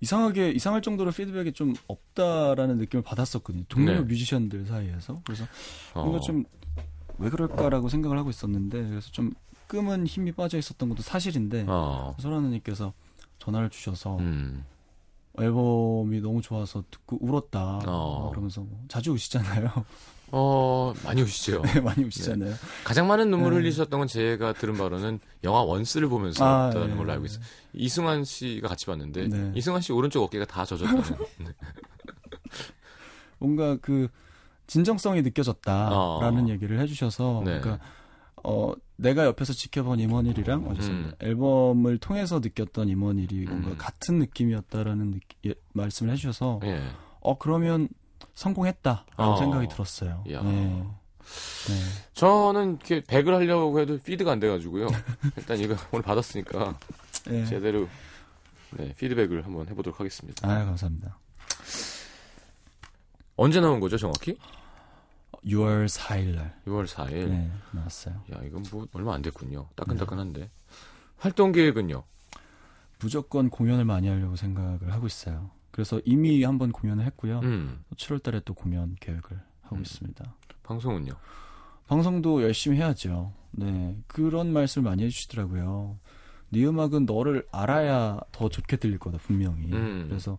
이상하게 0.00 0.50
이상할 0.52 0.82
정도로 0.82 1.10
피드백이 1.10 1.52
좀 1.52 1.74
없다라는 1.86 2.78
느낌을 2.78 3.02
받았었거든요. 3.02 3.64
동료 3.68 3.92
네. 3.92 4.00
뮤지션들 4.00 4.66
사이에서 4.66 5.20
그래서 5.24 5.44
어. 5.94 6.04
뭔가 6.04 6.20
좀왜 6.20 7.30
그럴까라고 7.30 7.88
생각을 7.88 8.18
하고 8.18 8.30
있었는데 8.30 8.88
그래서 8.88 9.10
좀 9.10 9.32
끔은 9.66 10.06
힘이 10.06 10.32
빠져 10.32 10.58
있었던 10.58 10.88
것도 10.88 11.02
사실인데 11.02 11.66
어. 11.68 12.16
소라 12.18 12.40
누님께서 12.40 12.92
전화를 13.40 13.70
주셔서 13.70 14.18
음. 14.18 14.64
앨범이 15.38 16.20
너무 16.20 16.42
좋아서 16.42 16.84
듣고 16.90 17.18
울었다 17.20 17.80
어. 17.86 18.30
그러면서 18.30 18.60
뭐 18.60 18.80
자주 18.88 19.12
우시잖아요. 19.12 19.70
어 20.32 20.94
많이 21.04 21.22
오시죠. 21.22 21.62
네, 21.66 21.80
많이 21.80 22.04
우시잖아요. 22.04 22.54
가장 22.84 23.08
많은 23.08 23.30
눈물을 23.30 23.56
네. 23.56 23.62
흘리셨던 23.62 23.98
건 23.98 24.06
제가 24.06 24.52
들은 24.52 24.76
바로는 24.76 25.18
영화 25.42 25.62
원스를 25.62 26.08
보면서 26.08 26.44
아, 26.44 26.68
였다는 26.68 26.90
네. 26.90 26.96
걸로 26.96 27.12
알고 27.12 27.24
있어요. 27.24 27.42
이승환 27.72 28.24
씨가 28.24 28.68
같이 28.68 28.86
봤는데 28.86 29.28
네. 29.28 29.52
이승환 29.56 29.80
씨 29.80 29.92
오른쪽 29.92 30.22
어깨가 30.22 30.44
다 30.44 30.64
젖었다는. 30.64 31.02
네. 31.40 31.46
뭔가 33.38 33.76
그 33.80 34.08
진정성이 34.68 35.22
느껴졌다라는 35.22 36.44
어. 36.44 36.48
얘기를 36.48 36.78
해주셔서 36.78 37.42
네. 37.44 37.58
그러니까 37.60 37.84
어 38.44 38.72
내가 39.00 39.24
옆에서 39.24 39.52
지켜본 39.52 39.98
임원일이랑 40.00 40.66
어쨌든 40.68 40.94
음. 40.94 41.12
앨범을 41.20 41.98
통해서 41.98 42.38
느꼈던 42.38 42.88
임원일이 42.88 43.46
뭔가 43.46 43.70
음. 43.70 43.76
같은 43.78 44.18
느낌이었다라는 44.18 45.10
느끼, 45.12 45.36
예, 45.46 45.54
말씀을 45.72 46.12
해주셔서 46.12 46.60
예. 46.64 46.82
어 47.20 47.38
그러면 47.38 47.88
성공했다라고 48.34 49.22
어. 49.22 49.36
생각이 49.36 49.68
들었어요. 49.68 50.22
네. 50.26 50.32
네. 50.42 51.74
저는 52.14 52.76
이렇게 52.76 53.02
백을 53.06 53.34
하려고 53.34 53.80
해도 53.80 53.98
피드가 53.98 54.32
안 54.32 54.40
돼가지고요. 54.40 54.88
일단 55.36 55.58
이거 55.58 55.76
오늘 55.92 56.02
받았으니까 56.02 56.78
네. 57.26 57.46
제대로 57.46 57.88
네, 58.76 58.94
피드백을 58.94 59.44
한번 59.44 59.68
해보도록 59.68 59.98
하겠습니다. 59.98 60.48
아 60.48 60.64
감사합니다. 60.64 61.18
언제 63.36 63.60
나온 63.60 63.80
거죠, 63.80 63.96
정확히? 63.96 64.36
6월 65.44 65.86
4일 65.88 66.34
날 66.34 66.60
6월 66.66 66.86
4일. 66.86 67.28
네, 67.28 67.50
나왔어요. 67.72 68.14
야, 68.32 68.40
이건 68.44 68.64
뭐 68.70 68.86
얼마 68.92 69.14
안 69.14 69.22
됐군요. 69.22 69.68
따끈따끈한데. 69.76 70.50
활동 71.18 71.52
계획은요? 71.52 72.02
무조건 73.00 73.48
공연을 73.48 73.84
많이 73.84 74.08
하려고 74.08 74.36
생각을 74.36 74.92
하고 74.92 75.06
있어요. 75.06 75.50
그래서 75.70 76.00
이미 76.04 76.42
한번 76.44 76.72
공연을 76.72 77.04
했고요. 77.06 77.40
음, 77.40 77.82
7월 77.96 78.22
달에 78.22 78.40
또 78.44 78.54
공연 78.54 78.96
계획을 79.00 79.40
하고 79.62 79.76
음. 79.76 79.82
있습니다. 79.82 80.34
방송은요? 80.62 81.12
방송도 81.86 82.42
열심히 82.42 82.76
해야죠. 82.76 83.32
네. 83.52 83.96
그런 84.06 84.52
말씀을 84.52 84.88
많이 84.88 85.02
해주시더라고요. 85.04 85.98
네 86.50 86.64
음악은 86.66 87.06
너를 87.06 87.46
알아야 87.52 88.20
더 88.32 88.48
좋게 88.48 88.76
들릴 88.76 88.98
거다, 88.98 89.18
분명히. 89.18 89.72
음. 89.72 90.06
그래서 90.08 90.38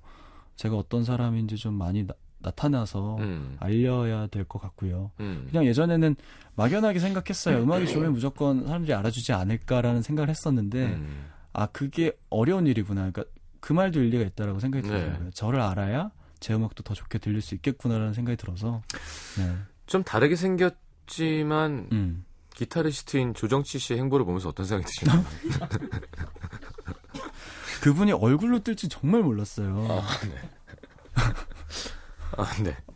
제가 0.55 0.75
어떤 0.77 1.03
사람인지 1.03 1.57
좀 1.57 1.73
많이 1.73 2.05
나, 2.05 2.13
타나서 2.49 3.17
음, 3.19 3.57
알려야 3.59 4.25
될 4.27 4.45
것 4.45 4.59
같고요. 4.59 5.11
음. 5.19 5.45
그냥 5.51 5.65
예전에는 5.67 6.15
막연하게 6.55 6.97
생각했어요. 6.97 7.57
음악이 7.61 7.85
좋으면 7.87 8.13
무조건 8.13 8.65
사람들이 8.65 8.95
알아주지 8.95 9.33
않을까라는 9.33 10.01
생각을 10.01 10.29
했었는데, 10.29 10.85
음. 10.85 11.25
아, 11.53 11.67
그게 11.67 12.17
어려운 12.31 12.65
일이구나. 12.65 13.11
그러니까 13.11 13.25
그 13.59 13.73
말도 13.73 14.01
일리가 14.01 14.23
있다라고 14.23 14.59
생각이 14.59 14.87
네. 14.87 14.93
들더라고요. 14.99 15.29
저를 15.31 15.61
알아야 15.61 16.09
제 16.39 16.55
음악도 16.55 16.81
더 16.81 16.95
좋게 16.95 17.19
들릴 17.19 17.41
수 17.41 17.53
있겠구나라는 17.53 18.13
생각이 18.13 18.37
들어서, 18.37 18.81
네. 19.37 19.55
좀 19.85 20.03
다르게 20.03 20.35
생겼지만 20.35 21.89
음. 21.91 22.25
기타리스트인 22.55 23.33
조정치 23.33 23.79
씨의 23.79 23.99
행보를 23.99 24.25
보면서 24.25 24.49
어떤 24.49 24.65
생각이 24.65 24.91
드시나요? 24.91 25.23
그분이 27.81 28.11
얼굴로 28.11 28.59
뜰지 28.59 28.89
정말 28.89 29.23
몰랐어요. 29.23 29.87
아, 29.89 30.01
네. 30.27 30.35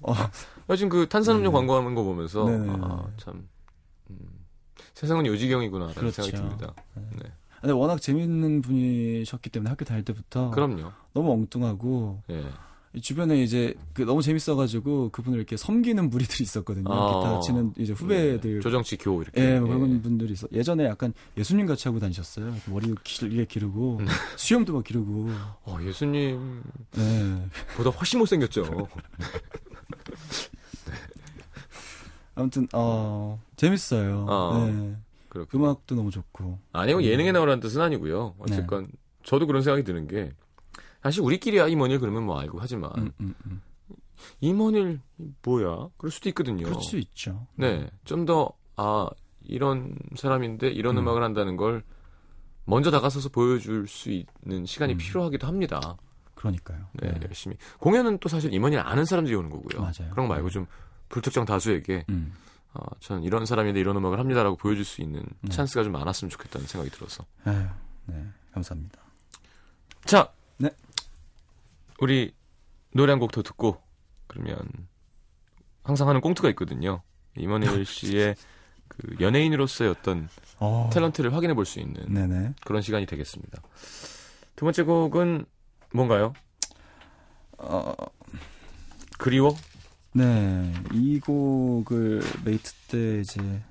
어, 0.04 0.14
아, 0.68 0.76
지금 0.76 0.90
그 0.90 1.08
탄산음료 1.08 1.50
네. 1.50 1.54
광고하는 1.54 1.96
거 1.96 2.04
보면서 2.04 2.46
네네네. 2.46 2.74
아, 2.82 3.06
참 3.18 3.48
음, 4.10 4.18
세상은 4.94 5.26
요지경이구나 5.26 5.86
라는 5.86 5.96
그렇죠. 5.96 6.24
생각이 6.24 6.44
듭니다. 6.44 6.74
네. 6.96 7.32
근데 7.62 7.74
워낙 7.74 8.00
재밌는 8.02 8.62
분이셨기 8.62 9.50
때문에 9.50 9.70
학교 9.70 9.86
다닐 9.86 10.04
때부터 10.04 10.52
그럼요. 10.52 10.92
너무 11.14 11.32
엉뚱하고 11.32 12.22
예. 12.30 12.46
이 12.94 13.02
주변에 13.02 13.42
이제 13.44 13.74
그 13.94 14.04
너무 14.04 14.22
재밌어가지고 14.22 15.10
그분을 15.10 15.38
이렇게 15.38 15.58
섬기는 15.58 16.10
무리들이 16.10 16.44
있었거든요. 16.44 16.94
아. 16.94 17.20
기타 17.20 17.40
치는 17.42 17.74
이제 17.78 17.92
후배들. 17.92 18.54
네. 18.56 18.60
조정치 18.62 18.96
교 18.98 19.22
이렇게. 19.22 19.42
예, 19.42 19.60
뭐 19.60 19.68
그런 19.68 20.02
분들이 20.02 20.32
있어. 20.32 20.48
예전에 20.54 20.86
약간 20.86 21.14
예수님 21.38 21.66
같이 21.66 21.90
하고 21.90 22.00
다니셨어요. 22.00 22.54
머리도 22.68 22.96
길게 23.04 23.46
기르고 23.46 23.98
네. 24.00 24.06
수염도 24.38 24.74
막 24.74 24.84
기르고. 24.86 25.30
어, 25.66 25.78
예수님 25.82 26.64
보다 27.76 27.90
예. 27.90 27.94
훨씬 27.96 28.20
못생겼죠. 28.20 28.88
아무튼 32.36 32.68
어 32.74 33.42
재밌어요. 33.56 34.26
어. 34.28 34.68
네. 34.68 34.96
그렇군요. 35.30 35.64
음악도 35.66 35.96
너무 35.96 36.12
좋고. 36.12 36.60
아니고 36.74 37.04
예능에 37.04 37.32
나오라는 37.32 37.60
뜻은 37.62 37.82
아니고요. 37.82 38.36
어쨌건 38.40 38.88
저도 39.24 39.48
그런 39.48 39.62
생각이 39.62 39.84
드는 39.84 40.08
게 40.08 40.34
사실 41.04 41.22
우리끼리야 41.22 41.68
임원일 41.68 42.00
그러면 42.00 42.24
뭐 42.24 42.40
알고 42.40 42.58
하지만 42.60 42.92
음, 42.98 43.12
음, 43.20 43.36
음. 43.46 43.62
임원일 44.42 45.02
뭐야? 45.44 45.90
그럴 45.98 46.12
수도 46.12 46.30
있거든요. 46.30 46.66
그럴 46.66 46.82
수 46.82 46.98
있죠. 46.98 47.48
네, 47.56 47.90
좀 48.06 48.26
더 48.26 48.52
아 48.78 49.10
이런 49.44 49.96
사람인데 50.16 50.70
이런 50.70 50.98
음. 50.98 51.04
음. 51.04 51.08
악을 51.08 51.24
한다는 51.24 51.56
걸 51.58 51.84
먼저 52.66 52.92
다가서서 52.92 53.30
보여줄 53.30 53.88
수 53.88 54.10
있는 54.12 54.66
시간이 54.66 54.94
음. 54.94 54.98
필요하기도 54.98 55.46
합니다. 55.48 55.98
그러니까요. 56.46 56.88
네, 56.94 57.14
열심히. 57.28 57.58
공연은 57.80 58.20
또 58.20 58.30
사실 58.30 58.54
임원이를 58.54 58.86
아는 58.86 59.06
사람들이 59.06 59.36
오는 59.36 59.50
거고요. 59.50 59.82
맞아요. 59.82 60.12
그런 60.12 60.28
거 60.28 60.34
말고 60.36 60.48
네. 60.50 60.54
좀 60.54 60.68
불특정 61.10 61.46
다수에게 61.46 62.06
음. 62.10 62.34
어, 62.74 62.84
저는 63.00 63.24
이런 63.24 63.46
사람인데 63.46 63.80
이런 63.80 63.96
음악을 63.98 64.20
합니다라고 64.20 64.58
보여줄 64.58 64.84
수 64.86 65.02
있는 65.02 65.24
네. 65.42 65.50
찬스가 65.50 65.84
좀 65.84 65.94
많았으면 65.94 66.30
좋겠다는 66.30 66.68
생각이 66.68 66.92
들어서. 66.92 67.26
에휴, 67.48 67.68
네, 68.08 68.26
감사합니다. 68.54 69.00
자, 70.06 70.32
네. 70.58 70.70
우리 72.00 72.34
노래 72.94 73.12
한 73.12 73.20
곡 73.20 73.32
더 73.32 73.42
듣고 73.42 73.82
그러면 74.28 74.58
항상 75.84 76.08
하는 76.10 76.22
꽁트가 76.22 76.50
있거든요. 76.50 77.02
이만일 77.38 77.86
씨의 77.86 78.36
그 78.88 79.16
연예인으로서의 79.20 79.90
어떤 79.92 80.30
어, 80.60 80.90
탤런트를 80.94 81.32
확인해 81.32 81.54
볼 81.54 81.66
수 81.66 81.80
있는 81.80 82.14
네네. 82.14 82.54
그런 82.66 82.82
시간이 82.82 83.06
되겠습니다. 83.06 83.62
두 84.56 84.66
번째 84.66 84.84
곡은 84.84 85.46
뭔가요? 85.96 86.34
어, 87.58 87.94
그리워? 89.18 89.56
네, 90.14 90.74
이 90.94 91.20
곡을 91.20 92.22
메이트 92.44 92.74
때 92.90 93.20
이제 93.22 93.62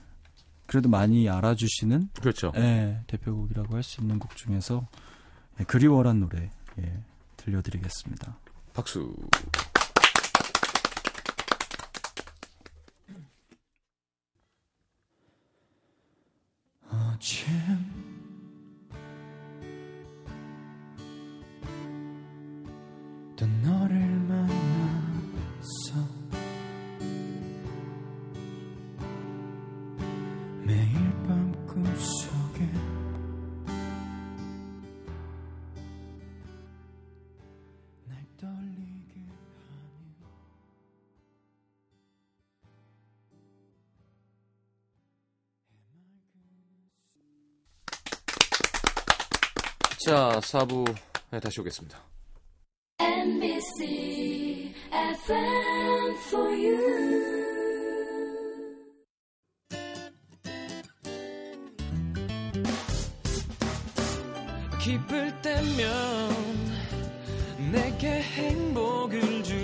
그래도 0.66 0.88
많이 0.88 1.28
알아주시는 1.28 2.10
그렇죠. 2.20 2.52
예, 2.56 3.00
대표곡이라고 3.06 3.74
할 3.74 3.82
수 3.82 4.00
있는 4.00 4.18
곡 4.18 4.34
중에서 4.36 4.86
예, 5.60 5.64
그리워란 5.64 6.20
노래 6.20 6.50
예, 6.78 6.98
들려드리겠습니다. 7.36 8.36
박수. 8.72 9.14
아침 16.90 17.53
자, 50.04 50.38
4부에 50.38 51.40
다시 51.42 51.62
오겠습니다. 51.62 51.98
NBC 53.00 54.74
FM 54.92 56.16
for 56.28 56.52
you. 56.52 57.34
기쁠 64.78 65.40
때면 65.40 66.28
내게 67.72 68.20
행복을 68.20 69.42
주 69.42 69.63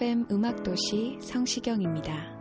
FM 0.00 0.24
음악도시 0.30 1.18
성시경입니다. 1.20 2.39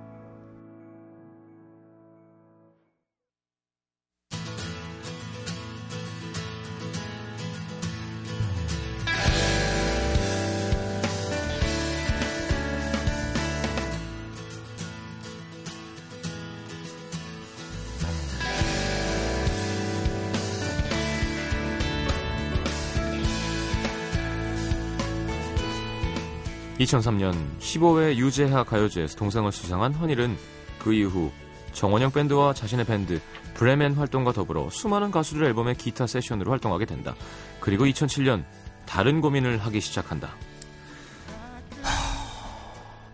2003년 26.90 27.60
15회 27.60 28.16
유재하 28.16 28.64
가요제에서 28.64 29.16
동상을 29.16 29.52
수상한 29.52 29.94
헌일은 29.94 30.36
그 30.80 30.94
이후 30.94 31.32
정원영 31.72 32.12
밴드와 32.12 32.54
자신의 32.54 32.86
밴드 32.86 33.22
브레멘 33.54 33.94
활동과 33.94 34.32
더불어 34.34 34.70
수많은 34.72 35.12
가수들 35.12 35.44
앨범의 35.44 35.76
기타 35.76 36.08
세션으로 36.08 36.50
활동하게 36.52 36.86
된다. 36.86 37.16
그리고 37.60 37.86
2007년 37.86 38.44
다른 38.86 39.22
고민을 39.22 39.60
하기 39.60 39.82
시작한다. 39.82 40.34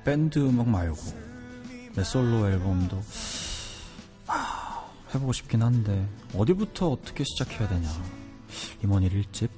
밴드 0.06 0.40
음악 0.40 0.70
말고 0.70 0.98
내 1.96 2.04
솔로 2.04 2.48
앨범도 2.48 3.04
하, 4.28 4.86
해보고 5.14 5.34
싶긴 5.34 5.64
한데 5.64 6.08
어디부터 6.36 6.90
어떻게 6.90 7.24
시작해야 7.24 7.68
되냐 7.68 7.90
임헌일 8.84 9.24
1집 9.24 9.50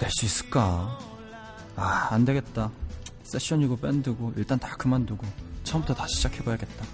낼 0.00 0.10
수 0.10 0.24
있을까 0.26 1.13
아 1.76 2.08
안 2.10 2.24
되겠다 2.24 2.70
세션이고 3.24 3.76
밴드고 3.78 4.34
일단 4.36 4.58
다 4.58 4.76
그만두고 4.76 5.26
처음부터 5.64 5.94
다시 5.94 6.16
시작해봐야겠다 6.16 6.84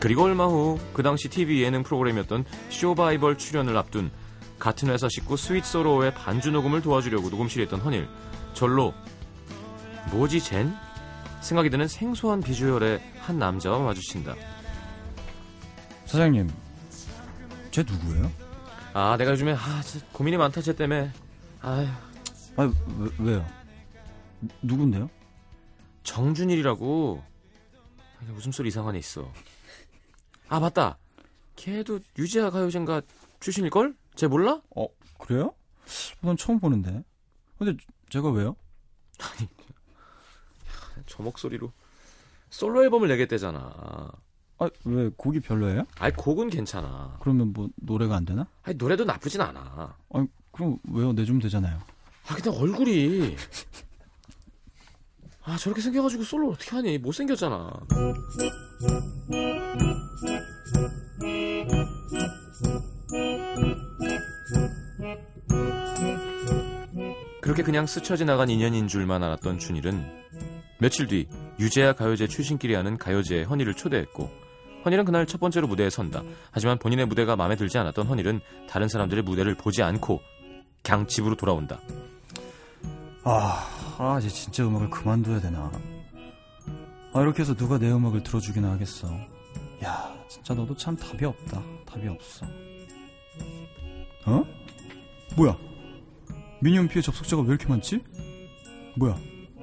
그리고 0.00 0.22
얼마 0.24 0.46
후 0.46 0.78
그 0.92 1.02
당시 1.02 1.28
TV 1.28 1.62
예능 1.62 1.82
프로그램이었던 1.82 2.44
쇼바이벌 2.70 3.38
출연을 3.38 3.76
앞둔 3.76 4.10
같은 4.58 4.88
회사 4.90 5.08
식구 5.08 5.36
스윗소로우의 5.36 6.14
반주 6.14 6.50
녹음을 6.50 6.82
도와주려고 6.82 7.30
녹음실에 7.30 7.64
있던 7.64 7.80
헌일. 7.80 8.08
절로 8.54 8.92
뭐지 10.10 10.40
쟨? 10.40 10.74
생각이 11.40 11.70
드는 11.70 11.86
생소한 11.86 12.40
비주얼의 12.42 13.00
한 13.20 13.38
남자와 13.38 13.78
마주친다. 13.78 14.34
사장님 16.06 16.50
쟤 17.70 17.84
누구예요? 17.84 18.28
아 19.00 19.16
내가 19.16 19.30
요즘에 19.30 19.52
아 19.54 19.80
고민이 20.12 20.36
많다 20.36 20.60
쟤 20.60 20.74
때문에 20.74 21.12
아휴 21.60 21.86
아 22.56 22.72
왜, 22.98 23.10
왜요? 23.20 23.46
누- 24.40 24.48
누군데요? 24.62 25.08
정준일이라고 26.02 27.22
아, 27.96 28.32
웃음소리 28.32 28.66
이상한 28.70 28.96
애 28.96 28.98
있어 28.98 29.32
아 30.48 30.58
맞다 30.58 30.98
걔도 31.54 32.00
유지아 32.18 32.50
가요제인가 32.50 33.02
출신일걸? 33.38 33.94
쟤 34.16 34.26
몰라? 34.26 34.60
어 34.74 34.88
그래요? 35.20 35.54
난 36.20 36.36
처음 36.36 36.58
보는데 36.58 37.04
근데 37.56 37.76
제가 38.08 38.30
왜요? 38.30 38.56
저 41.06 41.22
목소리로 41.22 41.72
솔로 42.50 42.82
앨범을 42.82 43.06
내겠대잖아 43.06 44.10
아 44.60 44.68
왜 44.84 45.10
곡이 45.16 45.40
별로예요? 45.40 45.84
아이 45.98 46.10
곡은 46.12 46.50
괜찮아 46.50 47.16
그러면 47.20 47.52
뭐 47.52 47.68
노래가 47.76 48.16
안 48.16 48.24
되나? 48.24 48.46
아니 48.64 48.76
노래도 48.76 49.04
나쁘진 49.04 49.40
않아 49.40 49.94
아니 50.12 50.26
그럼 50.50 50.78
왜요? 50.92 51.12
내주면 51.12 51.40
되잖아요 51.42 51.78
아 52.26 52.34
근데 52.34 52.50
얼굴이 52.50 53.36
아 55.44 55.56
저렇게 55.56 55.80
생겨가지고 55.80 56.24
솔로 56.24 56.50
어떻게 56.50 56.72
하니 56.76 56.98
못 56.98 57.12
생겼잖아 57.12 57.70
그렇게 67.40 67.62
그냥 67.62 67.86
스쳐 67.86 68.16
지나간 68.16 68.50
인연인 68.50 68.88
줄만 68.88 69.22
알았던 69.22 69.58
준일은 69.58 70.04
며칠 70.80 71.06
뒤 71.06 71.28
유재하 71.58 71.92
가요제 71.92 72.26
출신끼리 72.28 72.74
하는 72.74 72.98
가요제에 72.98 73.44
허니를 73.44 73.74
초대했고 73.74 74.30
허니는 74.84 75.04
그날 75.04 75.26
첫 75.26 75.40
번째로 75.40 75.66
무대에 75.66 75.90
선다. 75.90 76.22
하지만 76.50 76.78
본인의 76.78 77.06
무대가 77.06 77.36
마음에 77.36 77.56
들지 77.56 77.78
않았던 77.78 78.06
허니는 78.06 78.40
다른 78.68 78.88
사람들의 78.88 79.24
무대를 79.24 79.54
보지 79.56 79.82
않고 79.82 80.20
그냥 80.82 81.06
집으로 81.06 81.34
돌아온다. 81.36 81.80
아, 83.24 83.66
아, 83.98 84.18
이제 84.20 84.28
진짜 84.28 84.66
음악을 84.66 84.90
그만둬야 84.90 85.40
되나. 85.40 85.70
아, 87.12 87.20
이렇게 87.20 87.42
해서 87.42 87.54
누가 87.54 87.78
내 87.78 87.90
음악을 87.90 88.22
들어주기나 88.22 88.70
하겠어. 88.72 89.08
야, 89.84 90.16
진짜 90.28 90.54
너도 90.54 90.74
참 90.76 90.96
답이 90.96 91.24
없다. 91.24 91.62
답이 91.86 92.08
없어. 92.08 92.46
어? 94.26 94.44
뭐야? 95.36 95.56
미니홈피의 96.60 97.02
접속자가 97.02 97.42
왜 97.42 97.48
이렇게 97.48 97.66
많지? 97.66 98.02
뭐야? 98.96 99.16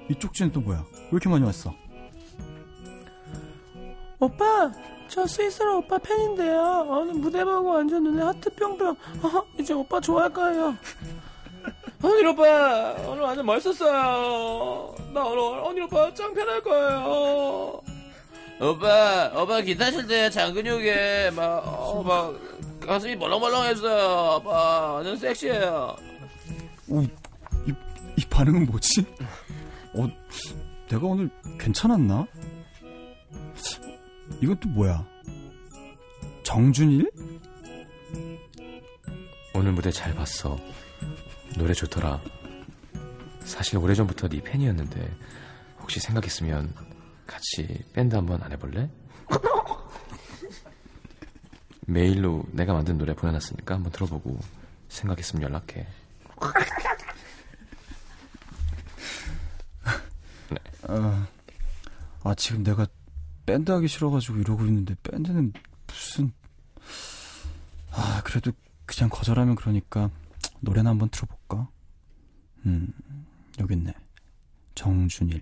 이 0.10 0.16
쪽지는 0.16 0.52
또 0.52 0.62
뭐야? 0.62 0.86
왜 0.94 1.10
이렇게 1.12 1.30
많이 1.30 1.44
왔어? 1.44 1.74
오빠, 4.20 4.72
저 5.08 5.26
스위스로 5.26 5.78
오빠 5.80 5.98
팬인데요. 5.98 6.86
오늘 6.90 7.14
무대 7.14 7.44
보고 7.44 7.70
완전 7.70 8.04
눈에 8.04 8.24
하트 8.24 8.50
뿅뿅. 8.56 8.90
어, 8.90 9.44
이제 9.60 9.74
오빠 9.74 10.00
좋아할 10.00 10.32
거예요. 10.34 10.76
언니 12.04 12.26
오빠, 12.26 12.94
오늘 13.08 13.24
완전 13.24 13.46
멋있었어요. 13.46 14.96
나 15.14 15.24
오늘 15.24 15.60
언니 15.64 15.82
오빠 15.82 16.14
짱 16.14 16.34
팬할 16.34 16.62
거예요. 16.62 17.82
오빠, 18.62 19.32
오빠 19.36 19.62
기타 19.62 19.92
칠 19.92 20.06
때 20.08 20.30
장근육에 20.30 21.32
막, 21.32 21.64
어, 21.66 22.04
막 22.04 22.34
가슴이 22.86 23.18
벌렁벌렁했어요. 23.18 24.38
오빠, 24.38 24.94
완전 24.94 25.18
섹시해요. 25.18 25.96
오, 26.90 27.02
이, 27.02 27.08
이 28.18 28.26
반응은 28.30 28.66
뭐지? 28.68 29.06
어, 29.96 30.08
내가 30.90 31.08
오늘 31.08 31.30
괜찮았나? 31.60 32.28
또 34.42 34.70
뭐야? 34.70 35.06
정준일? 36.44 37.12
오늘 39.54 39.72
무대 39.72 39.92
잘 39.92 40.14
봤어. 40.14 40.58
노래 41.58 41.74
좋더라. 41.74 42.22
사실 43.44 43.78
오래전부터 43.78 44.28
네 44.28 44.42
팬이었는데 44.42 45.12
혹시 45.80 46.00
생각 46.00 46.26
있으면 46.26 46.74
같이 47.26 47.84
밴드 47.94 48.16
한번 48.16 48.42
안 48.44 48.52
해볼래? 48.52 48.90
메일로 51.88 52.44
내가 52.52 52.74
만든 52.74 52.98
노래 52.98 53.14
보내놨으니까 53.14 53.76
한번 53.76 53.92
들어보고 53.92 54.38
생각 54.90 55.20
있으면 55.20 55.44
연락해. 55.44 55.88
아, 60.88 61.28
아, 62.24 62.36
지금 62.36 62.64
내가 62.64 62.86
밴드 63.46 63.72
하기 63.72 63.88
싫어가지고 63.88 64.38
이러고 64.40 64.66
있는데 64.66 64.96
밴드는 65.04 65.54
무슨 65.88 66.32
아 67.92 68.22
그래도 68.24 68.52
그냥 68.86 69.10
거절하면 69.10 69.56
그러니까 69.56 70.10
노래나 70.62 70.90
한번 70.92 71.10
들어볼까? 71.10 71.68
음 72.66 72.88
여기 73.60 73.74
있네. 73.76 73.94
정준일. 74.74 75.42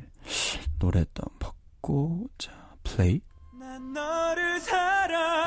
노래 0.80 1.06
또 1.14 1.24
받고 1.40 2.28
자 2.38 2.52
플레이. 2.84 3.22
난 3.60 3.94
너를 3.94 4.60
사랑해. 4.60 5.46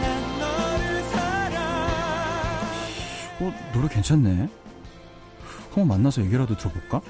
난 0.00 0.38
너를 0.38 1.02
사랑해. 1.04 1.88
어 3.40 3.72
노래 3.72 3.88
괜찮네. 3.88 4.48
한번 5.70 5.88
만나서 5.88 6.22
얘기라도 6.24 6.56
들어볼까? 6.56 7.00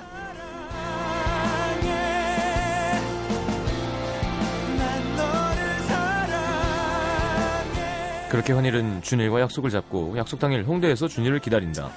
그렇게 8.33 8.55
헌일은 8.55 9.03
준일과 9.03 9.43
약속을 9.43 9.69
잡고 9.69 10.17
약속 10.17 10.41
당일 10.41 10.65
홍대에서 10.65 11.07
준일을 11.07 11.39
기다린다. 11.41 11.91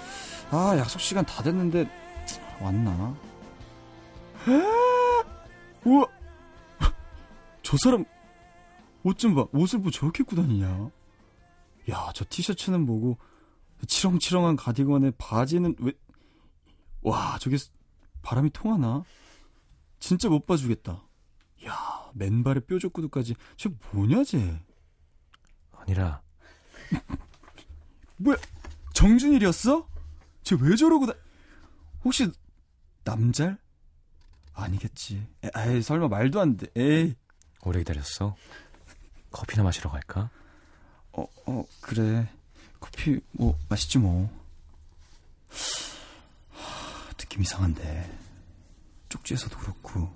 아 0.51 0.75
약속 0.77 0.99
시간 0.99 1.25
다 1.25 1.41
됐는데 1.41 1.89
왔나? 2.59 3.15
우와! 5.85 6.05
저 7.63 7.77
사람 7.81 8.03
옷 9.03 9.17
좀 9.17 9.33
봐. 9.33 9.45
옷을 9.53 9.79
뭐 9.79 9.91
저렇게 9.91 10.23
입고 10.23 10.35
다니냐? 10.35 10.89
야 11.89 12.11
저 12.13 12.25
티셔츠는 12.27 12.85
뭐고 12.85 13.17
치렁치렁한 13.87 14.57
가디건에 14.57 15.11
바지는 15.17 15.75
왜 15.79 15.93
와 17.01 17.37
저게 17.39 17.55
바람이 18.23 18.49
통하나? 18.49 19.03
진짜 19.99 20.27
못 20.27 20.45
봐주겠다. 20.47 21.01
야 21.65 22.11
맨발에 22.15 22.61
뾰족 22.61 22.91
구두까지. 22.93 23.35
저 23.55 23.69
뭐냐 23.91 24.23
쟤? 24.23 24.59
헌일아, 25.77 26.23
뭐야 28.17 28.37
정준일이었어? 28.93 29.87
쟤 30.43 30.55
왜 30.55 30.75
저러고 30.75 31.07
다 31.07 31.13
혹시 32.03 32.31
남잘? 33.03 33.57
아니겠지. 34.53 35.27
에, 35.43 35.49
에이 35.55 35.81
설마 35.81 36.07
말도 36.07 36.39
안 36.39 36.55
돼. 36.57 36.67
에이. 36.75 37.15
오래 37.63 37.79
기다렸어. 37.79 38.35
커피나 39.31 39.63
마시러 39.63 39.89
갈까? 39.91 40.29
어, 41.11 41.25
어 41.45 41.65
그래. 41.81 42.29
커피 42.79 43.19
뭐 43.31 43.57
맛있지 43.69 43.97
뭐. 43.97 44.29
하, 46.51 47.11
느낌 47.17 47.41
이상한데. 47.41 48.17
쪽지에서도 49.09 49.57
그렇고. 49.57 50.13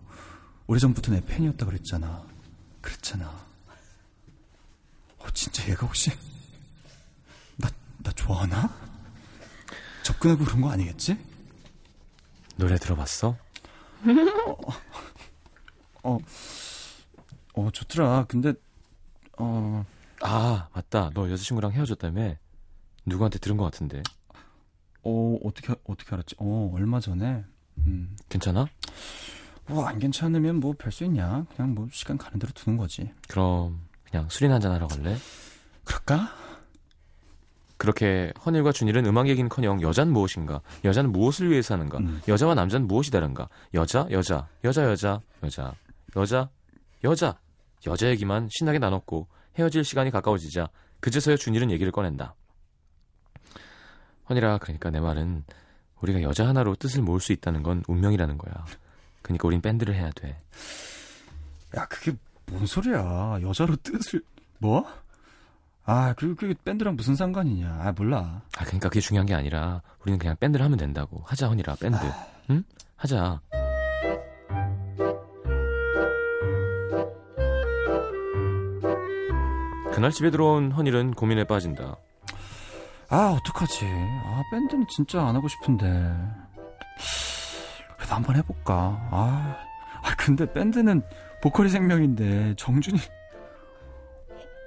오래전부터 0.67 1.11
내 1.11 1.25
팬이었다 1.25 1.65
그랬잖아. 1.65 2.25
그랬잖아. 2.81 3.45
어 5.17 5.29
진짜 5.31 5.67
얘가 5.67 5.85
혹시 5.85 6.11
나, 7.99 8.03
나 8.03 8.11
좋아하나? 8.11 8.69
접근하고 10.03 10.43
그런 10.45 10.61
거 10.61 10.69
아니겠지? 10.71 11.17
노래 12.57 12.77
들어봤어? 12.77 13.35
어 17.53 17.69
좋더라 17.71 18.25
근데 18.27 18.53
어 19.37 19.85
아, 20.21 20.67
맞다. 20.73 21.11
너 21.13 21.29
여자친구랑 21.31 21.71
헤어졌다며? 21.71 22.35
누구한테 23.05 23.39
들은 23.39 23.55
것 23.55 23.63
같은데. 23.63 24.03
어, 25.01 25.37
어떻게, 25.45 25.73
어떻게 25.85 26.13
알았지? 26.13 26.35
어, 26.39 26.71
얼마 26.73 26.99
전에. 26.99 27.45
음. 27.85 28.17
괜찮아? 28.27 28.67
뭐, 29.65 29.85
안 29.87 29.97
괜찮으면 29.97 30.59
뭐, 30.59 30.73
별 30.77 30.91
수 30.91 31.05
있냐? 31.05 31.45
그냥 31.55 31.73
뭐, 31.73 31.87
시간 31.93 32.17
가는 32.17 32.37
대로 32.37 32.51
두는 32.51 32.77
거지. 32.77 33.13
그럼 33.29 33.87
그냥 34.11 34.27
술이나 34.27 34.55
한잔 34.55 34.73
하러 34.73 34.87
갈래? 34.87 35.15
그럴까? 35.85 36.33
그렇게 37.79 38.33
헌일과 38.45 38.73
준일은 38.73 39.05
음악 39.05 39.29
얘기는커녕 39.29 39.81
여잔 39.81 40.11
무엇인가, 40.11 40.61
여자는 40.83 41.13
무엇을 41.13 41.49
위해 41.49 41.61
사는가, 41.61 41.99
음. 41.99 42.21
여자와 42.27 42.53
남자는 42.53 42.87
무엇이 42.87 43.09
다른가, 43.09 43.47
여자, 43.73 44.05
여자, 44.11 44.49
여자, 44.65 44.83
여자, 44.83 45.21
여자, 45.43 45.73
여자, 46.17 46.49
여자, 47.05 47.39
여자 47.87 48.09
얘기만 48.09 48.49
신나게 48.51 48.79
나눴고 48.79 49.27
헤어질 49.57 49.85
시간이 49.85 50.11
가까워지자 50.11 50.67
그제서야 50.99 51.37
준일은 51.37 51.71
얘기를 51.71 51.89
꺼낸다. 51.93 52.35
헌일아, 54.29 54.57
그러니까 54.57 54.89
내 54.89 54.99
말은 54.99 55.45
우리가 56.01 56.21
여자 56.21 56.45
하나로 56.49 56.75
뜻을 56.75 57.01
모을 57.01 57.21
수 57.21 57.31
있다는 57.31 57.63
건 57.63 57.83
운명이라는 57.87 58.37
거야. 58.37 58.65
그러니까 59.21 59.47
우린 59.47 59.61
밴드를 59.61 59.95
해야 59.95 60.11
돼. 60.11 60.41
야, 61.77 61.87
그게 61.87 62.11
뭔 62.47 62.65
소리야. 62.65 63.39
여자로 63.41 63.77
뜻을, 63.77 64.21
뭐? 64.57 64.85
아, 65.91 66.13
그리고 66.15 66.35
그게 66.35 66.53
밴드랑 66.63 66.95
무슨 66.95 67.15
상관이냐. 67.15 67.79
아, 67.81 67.91
몰라. 67.97 68.43
아, 68.59 68.63
그러니까 68.63 68.89
그게 68.89 68.99
중요한 68.99 69.25
게 69.25 69.33
아니라 69.33 69.81
우리는 70.01 70.19
그냥 70.19 70.35
밴드를 70.39 70.63
하면 70.63 70.77
된다고. 70.77 71.23
하자, 71.25 71.47
헌일아, 71.47 71.77
밴드. 71.81 71.97
응? 72.51 72.63
하자. 72.95 73.41
그날 79.91 80.11
집에 80.11 80.29
들어온 80.29 80.71
헌일은 80.71 81.15
고민에 81.15 81.45
빠진다. 81.45 81.95
아, 83.09 83.35
어떡하지. 83.41 83.87
아, 83.87 84.43
밴드는 84.51 84.85
진짜 84.95 85.25
안 85.25 85.35
하고 85.35 85.47
싶은데. 85.47 85.87
그래도 87.97 88.13
한번 88.13 88.35
해볼까. 88.35 89.07
아, 89.09 89.57
아 90.03 90.15
근데 90.19 90.45
밴드는 90.53 91.01
보컬이 91.41 91.69
생명인데, 91.69 92.53
정준이, 92.57 92.99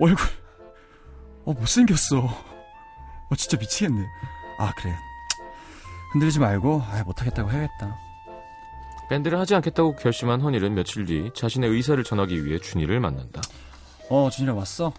얼굴, 0.01 0.42
어, 1.45 1.53
못생겼어. 1.53 2.19
어, 2.25 3.35
진짜 3.37 3.57
미치겠네. 3.57 4.07
아, 4.59 4.73
그래. 4.75 4.95
흔들리지 6.13 6.39
말고, 6.39 6.83
아, 6.83 7.03
못하겠다고 7.05 7.51
해야겠다. 7.51 7.99
밴드를 9.09 9.39
하지 9.39 9.55
않겠다고 9.55 9.97
결심한 9.97 10.41
헌일은 10.41 10.75
며칠 10.75 11.05
뒤 11.05 11.31
자신의 11.35 11.71
의사를 11.71 12.03
전하기 12.03 12.45
위해 12.45 12.59
준이를 12.59 13.01
만난다. 13.01 13.41
어, 14.09 14.31
준이랑 14.31 14.57
왔어? 14.57 14.93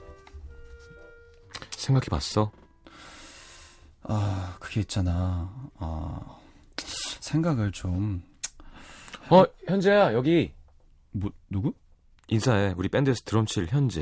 생각해봤어? 1.72 2.52
아, 4.04 4.58
그게 4.60 4.82
있잖아. 4.82 5.50
아, 5.78 6.20
생각을 7.22 7.72
좀, 7.72 8.22
어, 9.30 9.46
현재야, 9.68 10.14
여기. 10.14 10.54
뭐, 11.12 11.32
누구? 11.50 11.74
인사해. 12.28 12.74
우리 12.76 12.90
밴드에서 12.90 13.22
드럼 13.26 13.46
칠 13.46 13.68
현재. 13.68 14.02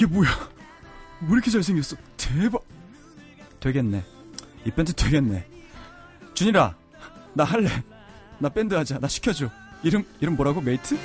이게 0.00 0.06
뭐야? 0.06 0.30
왜 1.28 1.32
이렇게 1.34 1.50
잘생겼어? 1.50 1.94
대박! 2.16 2.64
되겠네. 3.60 4.02
이 4.64 4.70
밴드 4.70 4.94
되겠네. 4.94 5.46
준일아, 6.32 6.74
나 7.34 7.44
할래. 7.44 7.68
나 8.38 8.48
밴드 8.48 8.72
하자. 8.72 8.98
나 8.98 9.06
시켜줘. 9.06 9.50
이름, 9.82 10.02
이름 10.20 10.36
뭐라고? 10.36 10.62
메이트? 10.62 10.96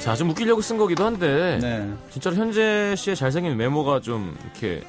자, 0.00 0.16
좀 0.16 0.30
웃기려고 0.30 0.60
쓴 0.62 0.78
거기도 0.78 1.06
한데. 1.06 1.60
네. 1.62 1.94
진짜로 2.10 2.34
현재 2.34 2.96
씨의 2.96 3.14
잘생긴 3.14 3.56
외모가 3.56 4.00
좀 4.00 4.36
이렇게 4.42 4.82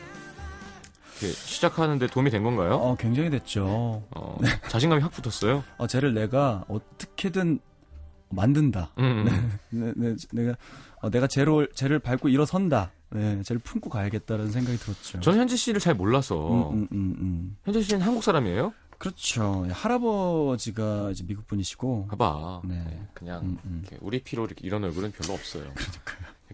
시작하는데 1.28 2.08
도움이 2.08 2.30
된 2.30 2.44
건가요? 2.44 2.76
어, 2.76 2.96
굉장히 2.96 3.30
됐죠. 3.30 4.04
어, 4.16 4.38
자신감이 4.70 5.02
확 5.02 5.12
붙었어요. 5.12 5.64
어, 5.78 5.88
쟤를 5.88 6.14
내가 6.14 6.66
어떻게든 6.68 7.60
만든다. 8.30 8.92
음, 9.00 9.26
음. 9.28 9.60
네, 9.70 9.94
네, 9.96 10.16
내가, 10.32 10.56
어, 11.02 11.10
내가 11.10 11.28
쟤를, 11.28 11.70
쟤를 11.74 12.00
밟고 12.00 12.30
일어선다. 12.30 12.92
네, 13.12 13.42
쟤를 13.44 13.60
품고 13.60 13.90
가야겠다라는 13.90 14.52
생각이 14.52 14.78
들었죠. 14.78 15.20
저는 15.22 15.40
현재 15.40 15.56
씨를 15.56 15.80
잘 15.80 15.96
몰라서. 15.96 16.70
음, 16.72 16.82
음, 16.82 16.88
음, 16.92 17.16
음. 17.20 17.58
현재 17.64 17.82
씨는 17.82 18.02
한국 18.02 18.24
사람이에요? 18.24 18.74
그렇죠. 19.00 19.66
할아버지가 19.72 21.12
이제 21.12 21.24
미국 21.26 21.48
분이시고. 21.48 22.08
봐봐. 22.08 22.62
네. 22.66 22.76
네, 22.76 23.08
그냥 23.14 23.58
우리 24.02 24.22
피로 24.22 24.46
이렇게 24.46 24.68
이런 24.68 24.84
얼굴은 24.84 25.12
별로 25.14 25.34
없어요. 25.34 25.64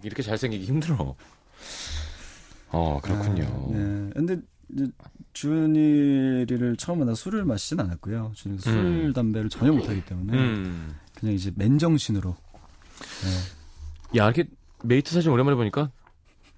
이렇게 0.03 0.21
잘생기기 0.21 0.63
힘들어. 0.65 1.15
어, 2.69 2.99
그렇군요. 3.01 3.43
아, 3.43 3.73
네. 3.73 4.09
근데 4.13 4.39
준이를 5.33 6.75
처음 6.77 6.99
만나 6.99 7.13
술을 7.13 7.45
마시진 7.45 7.79
않았고요. 7.79 8.31
준이가 8.35 8.61
술, 8.61 8.73
음. 8.73 9.13
담배를 9.13 9.49
전혀 9.49 9.71
못하기 9.71 10.05
때문에 10.05 10.37
음. 10.37 10.95
그냥 11.13 11.35
이제 11.35 11.51
맨정신으로. 11.55 12.35
네. 13.23 14.19
야, 14.19 14.25
이렇게 14.25 14.45
메이트 14.83 15.13
사진 15.13 15.31
오랜만에 15.31 15.55
보니까 15.55 15.91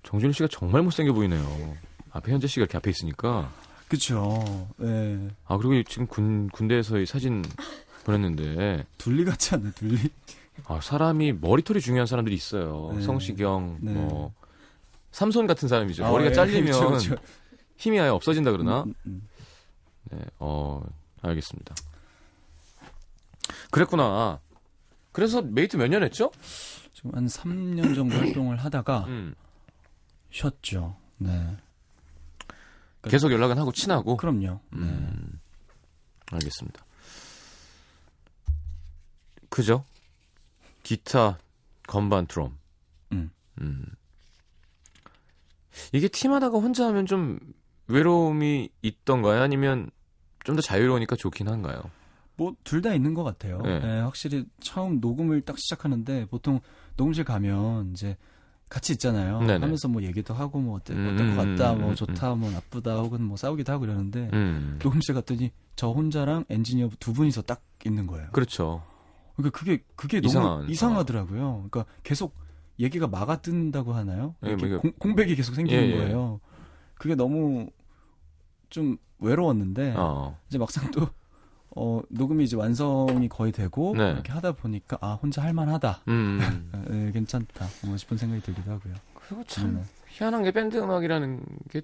정준일 0.04 0.34
씨가 0.34 0.48
정말 0.52 0.84
못생겨 0.84 1.14
보이네요. 1.14 1.76
앞에 2.12 2.32
현재 2.32 2.48
씨가 2.48 2.64
이렇게 2.64 2.78
앞에 2.78 2.90
있으니까. 2.90 3.52
그쵸. 3.88 4.68
네. 4.78 5.30
아, 5.46 5.58
그리고 5.58 5.82
지금 5.84 6.08
군, 6.08 6.50
군대에서 6.50 7.00
이 7.00 7.06
사진 7.06 7.44
보냈는데, 8.04 8.86
둘리 8.98 9.26
같지 9.26 9.56
않나요? 9.56 9.72
둘리? 9.76 9.98
아, 10.66 10.80
사람이 10.82 11.34
머리털이 11.34 11.82
중요한 11.82 12.06
사람들이 12.08 12.36
있어요. 12.36 12.92
네. 12.96 13.02
성시경, 13.02 13.78
네. 13.82 13.94
뭐, 13.94 14.34
삼손 15.12 15.48
같은 15.48 15.68
사람이죠. 15.68 16.06
아, 16.06 16.12
머리가 16.12 16.30
예, 16.30 16.34
잘리면 16.34 16.72
그쵸, 16.72 16.92
그쵸. 16.92 17.16
힘이 17.78 18.00
아예 18.00 18.10
없어진다 18.10 18.52
그러나? 18.52 18.84
음, 18.84 18.94
음, 19.06 19.28
네, 20.12 20.20
어, 20.40 20.84
알겠습니다. 21.22 21.76
그랬구나. 23.72 24.40
그래서 25.12 25.42
메이트 25.42 25.78
몇 25.78 25.88
년 25.90 26.04
했죠? 26.04 26.32
지금 26.94 27.14
한 27.16 27.26
3년 27.28 27.96
정도 27.96 28.16
활동을 28.18 28.58
하다가 28.58 29.06
음. 29.06 29.36
쉬었죠. 30.32 30.96
네. 31.18 31.58
계속 33.04 33.32
연락은 33.32 33.58
하고 33.58 33.72
친하고. 33.72 34.18
그럼요. 34.18 34.60
네. 34.72 34.80
음, 34.80 35.40
알겠습니다. 36.32 36.84
그죠? 39.50 39.86
기타, 40.84 41.38
건반, 41.88 42.26
드럼. 42.28 42.58
음. 43.14 43.32
음. 43.62 43.86
이게 45.94 46.08
팀하다가 46.08 46.58
혼자 46.58 46.86
하면 46.88 47.06
좀 47.06 47.40
외로움이 47.88 48.70
있던가요? 48.82 49.42
아니면 49.42 49.90
좀 50.44 50.56
더 50.56 50.62
자유로우니까 50.62 51.16
좋긴 51.18 51.50
한가요? 51.50 51.82
뭐 52.38 52.56
둘 52.64 52.82
다 52.82 52.94
있는 52.94 53.14
것 53.14 53.24
같아요. 53.24 53.60
네. 53.64 53.80
네, 53.80 54.00
확실히 54.00 54.46
처음 54.62 55.00
녹음을 55.02 55.42
딱 55.42 55.58
시작하는데 55.60 56.26
보통 56.28 56.60
녹음실 56.96 57.24
가면 57.26 57.92
이제 57.92 58.16
같이 58.70 58.94
있잖아요. 58.94 59.40
네네. 59.40 59.60
하면서 59.60 59.88
뭐 59.88 60.04
얘기도 60.04 60.34
하고 60.34 60.60
뭐 60.60 60.76
어때 60.78 60.94
음, 60.94 61.14
어떨 61.14 61.30
것 61.30 61.36
같다, 61.38 61.74
음, 61.74 61.82
뭐 61.82 61.90
음, 61.92 61.96
좋다, 61.96 62.36
뭐 62.36 62.52
나쁘다, 62.52 62.98
혹은 63.00 63.24
뭐 63.24 63.36
싸우기도 63.38 63.72
하고 63.74 63.86
이러는데 63.86 64.30
음. 64.34 64.78
녹음실 64.84 65.16
갔더니 65.16 65.52
저 65.76 65.90
혼자랑 65.90 66.46
엔지니어 66.50 66.90
두 67.00 67.14
분이서 67.14 67.42
딱 67.44 67.62
있는 67.86 68.08
거예요. 68.08 68.30
그렇죠. 68.32 68.84
그러니까 69.36 69.58
그게 69.60 69.84
그게 69.96 70.20
너무 70.22 70.30
이상한 70.30 70.70
이상하더라고요. 70.70 71.68
그러니까 71.70 71.86
계속 72.04 72.36
얘기가 72.80 73.08
막아 73.08 73.38
뜬다고 73.42 73.94
하나요? 73.94 74.36
예, 74.46 74.50
이렇게 74.50 74.68
뭐 74.68 74.80
공, 74.80 74.92
공백이 75.00 75.36
계속 75.36 75.56
생기는 75.56 75.84
예, 75.84 75.88
예. 75.92 75.98
거예요. 75.98 76.40
그게 76.96 77.16
너무 77.16 77.70
좀 78.70 78.98
외로웠는데 79.20 79.94
어. 79.98 80.38
이제 80.48 80.58
막상 80.58 80.90
또 80.92 81.10
어, 81.76 82.02
녹음이 82.10 82.44
이제 82.44 82.56
완성이 82.56 83.30
거의 83.30 83.52
되고 83.52 83.96
네. 83.96 84.12
이렇게 84.12 84.32
하다 84.32 84.54
보니까 84.54 84.98
아 85.00 85.14
혼자 85.14 85.44
할만하다, 85.44 86.02
음. 86.08 86.72
에, 86.90 87.12
괜찮다 87.14 87.68
뭐 87.86 87.98
싶은 87.98 88.18
생각이 88.18 88.42
들기도 88.42 88.72
하고요. 88.72 88.96
그리고 89.14 89.44
참 89.46 89.76
네. 89.76 89.84
희한한 90.10 90.44
게 90.44 90.52
밴드 90.52 90.78
음악이라는 90.78 91.44
게 91.70 91.82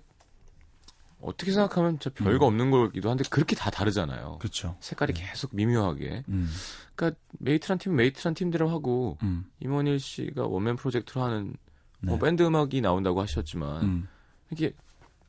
어떻게 1.21 1.51
생각하면 1.51 1.99
저 1.99 2.09
별거 2.09 2.47
없는 2.47 2.71
거기도 2.71 3.09
한데 3.09 3.23
그렇게 3.29 3.55
다 3.55 3.69
다르잖아요. 3.69 4.39
그렇죠. 4.39 4.75
색깔이 4.79 5.13
계속 5.13 5.55
미묘하게. 5.55 6.23
음, 6.27 6.49
그러니까 6.95 7.19
메이트란 7.39 7.77
팀 7.77 7.95
메이트란 7.95 8.33
팀대로 8.33 8.69
하고 8.69 9.17
음, 9.23 9.45
임헌일 9.59 9.99
씨가 9.99 10.47
원맨 10.47 10.75
프로젝트로 10.75 11.21
하는 11.23 11.55
뭐 12.01 12.15
네. 12.15 12.25
밴드 12.25 12.43
음악이 12.43 12.81
나온다고 12.81 13.21
하셨지만 13.21 13.83
음, 13.83 14.07
이게 14.51 14.73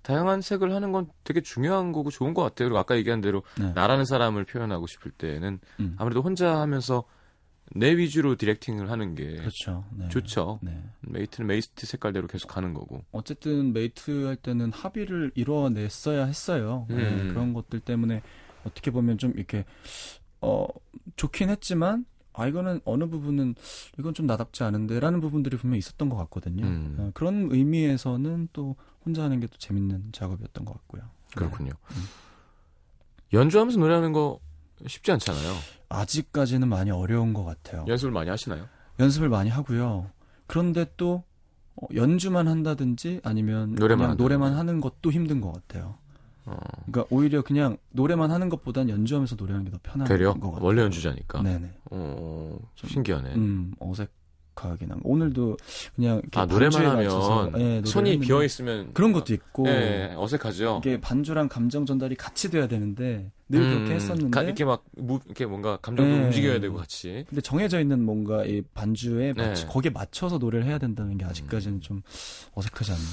다양한 0.05 0.43
색을 0.43 0.73
하는 0.73 0.93
건 0.93 1.09
되게 1.25 1.41
중요한 1.41 1.91
거고 1.91 2.11
좋은 2.11 2.35
것 2.35 2.43
같아요. 2.43 2.69
그리고 2.69 2.79
아까 2.79 2.97
얘기한 2.97 3.21
대로 3.23 3.43
네. 3.59 3.73
나라는 3.73 4.05
사람을 4.05 4.45
표현하고 4.45 4.87
싶을 4.87 5.11
때는 5.11 5.59
음. 5.81 5.97
아무래도 5.99 6.21
혼자 6.21 6.61
하면서 6.61 7.05
내 7.75 7.97
위주로 7.97 8.37
directing을 8.37 8.91
하는 8.91 9.15
게 9.15 9.37
그렇죠. 9.37 9.85
네. 9.97 10.09
좋죠. 10.11 10.61
네. 10.63 10.85
메이트는 11.01 11.47
메이트 11.47 11.87
색깔대로 11.87 12.27
계속 12.27 12.49
가는 12.49 12.75
거고. 12.75 13.03
어쨌든 13.13 13.73
메이트 13.73 14.27
할 14.27 14.37
때는 14.37 14.73
합의를 14.73 15.33
이뤄냈어야 15.35 16.27
했어요. 16.27 16.87
네, 16.91 16.97
음. 16.97 17.29
그런 17.31 17.55
것들 17.55 17.81
때문에 17.81 18.23
어떻게 18.65 18.91
보면 18.91 19.17
좀 19.17 19.33
이렇게 19.37 19.65
어 20.43 20.67
좋긴 21.17 21.49
했지만 21.49 22.05
아 22.35 22.47
이거는 22.47 22.81
어느 22.85 23.07
부분은 23.07 23.55
이건 23.99 24.13
좀 24.13 24.27
나답지 24.27 24.65
않은데라는 24.65 25.21
부분들이 25.21 25.57
분명 25.57 25.77
히 25.77 25.79
있었던 25.79 26.11
것 26.11 26.17
같거든요. 26.17 26.67
음. 26.67 26.97
어, 26.99 27.11
그런 27.15 27.49
의미에서는 27.51 28.49
또 28.53 28.77
혼자 29.05 29.23
하는 29.25 29.41
게 29.41 29.47
또 29.47 29.57
재밌는 29.59 30.11
작업이었던 30.13 30.65
것 30.65 30.73
같고요. 30.75 31.03
그렇군요. 31.35 31.71
음. 31.91 32.03
연주하면서 33.33 33.79
노래하는 33.79 34.13
거 34.13 34.39
쉽지 34.87 35.13
않잖아요. 35.13 35.53
네. 35.53 35.59
아직까지는 35.89 36.69
많이 36.69 36.91
어려운 36.91 37.33
것 37.33 37.45
같아요. 37.45 37.85
연습을 37.89 38.13
많이 38.13 38.31
하시나요? 38.31 38.67
연습을 38.99 39.29
많이 39.29 39.51
하고요. 39.51 40.11
그런데 40.47 40.87
또 40.97 41.25
어, 41.77 41.87
연주만 41.95 42.47
한다든지 42.49 43.21
아니면 43.25 43.75
노래만. 43.75 44.17
노래만 44.17 44.55
하는 44.55 44.81
것도 44.81 45.11
힘든 45.11 45.41
것 45.41 45.53
같아요. 45.53 45.97
어, 46.47 46.57
그러니까 46.87 47.05
오히려 47.11 47.43
그냥 47.43 47.79
노래만 47.91 48.31
하는 48.31 48.49
것보단 48.49 48.89
연주하면서 48.89 49.37
노래하는 49.37 49.65
게 49.65 49.71
더 49.71 49.79
편한 49.83 50.07
되려 50.07 50.35
것 50.35 50.51
같아요. 50.53 50.65
원래 50.67 50.83
연주자니까. 50.83 51.43
네네. 51.43 51.73
어, 51.91 52.59
신기하네. 52.77 53.35
음 53.35 53.75
어색 53.81 54.11
한. 54.57 55.01
오늘도 55.03 55.57
그냥 55.97 56.23
아 56.35 56.47
노래만 56.47 56.87
하면 56.87 57.09
노래를 57.51 57.87
손이 57.87 58.19
비어 58.21 58.43
있으면 58.45 58.93
그런 58.95 59.13
것도 59.13 59.35
있고 59.35 59.67
예, 59.69 60.15
어색하죠. 60.17 60.81
이게 60.85 61.01
반주랑 61.01 61.49
감정 61.49 61.85
전달이 61.87 62.15
같이 62.15 62.51
돼야 62.51 62.67
되는데 62.69 63.31
늘 63.49 63.61
그렇게 63.61 63.91
음, 63.91 63.97
했었는데 63.97 64.31
가- 64.31 64.43
이렇게 64.43 64.65
막 64.65 64.85
무, 64.97 65.21
이렇게 65.27 65.45
뭔가 65.47 65.77
감정도 65.83 66.17
네. 66.17 66.25
움직여야 66.25 66.61
되고 66.61 66.77
같이. 66.77 67.25
근데 67.29 67.41
정해져 67.41 67.81
있는 67.81 68.03
뭔가 68.05 68.45
이 68.45 68.63
반주에 68.75 69.33
네. 69.37 69.49
맞- 69.49 69.69
거기에 69.69 69.91
맞춰서 69.91 70.39
노래를 70.39 70.67
해야 70.67 70.79
된다는 70.79 71.19
게 71.19 71.25
아직까지는 71.25 71.81
좀 71.81 72.03
어색하지 72.55 72.93
않나요? 72.93 73.07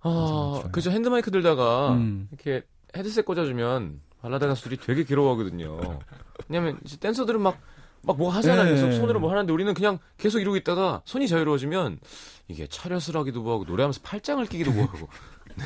아. 0.00 0.62
그죠 0.70 0.90
핸드마이크 0.90 1.30
들다가 1.30 1.92
음. 1.94 2.28
이렇게 2.32 2.64
헤드셋 2.96 3.24
꽂아주면 3.24 4.00
발라드 4.22 4.46
가수들이 4.46 4.78
되게 4.78 5.04
괴로워하거든요. 5.04 5.98
왜냐면 6.48 6.78
댄서들은 7.00 7.40
막 7.40 7.58
막 8.08 8.16
뭐 8.16 8.30
하잖아요. 8.30 8.64
네. 8.64 8.70
계속 8.70 8.92
손으로 8.92 9.20
뭐 9.20 9.30
하는데 9.30 9.52
우리는 9.52 9.72
그냥 9.74 9.98
계속 10.16 10.40
이러고 10.40 10.56
있다가 10.56 11.02
손이 11.04 11.28
자유로워지면 11.28 12.00
이게 12.48 12.66
차렷을 12.66 13.16
하기도 13.16 13.42
뭐하고 13.42 13.64
노래하면서 13.64 14.00
팔짱을 14.02 14.46
끼기도 14.46 14.72
뭐하고. 14.72 15.08
네. 15.56 15.64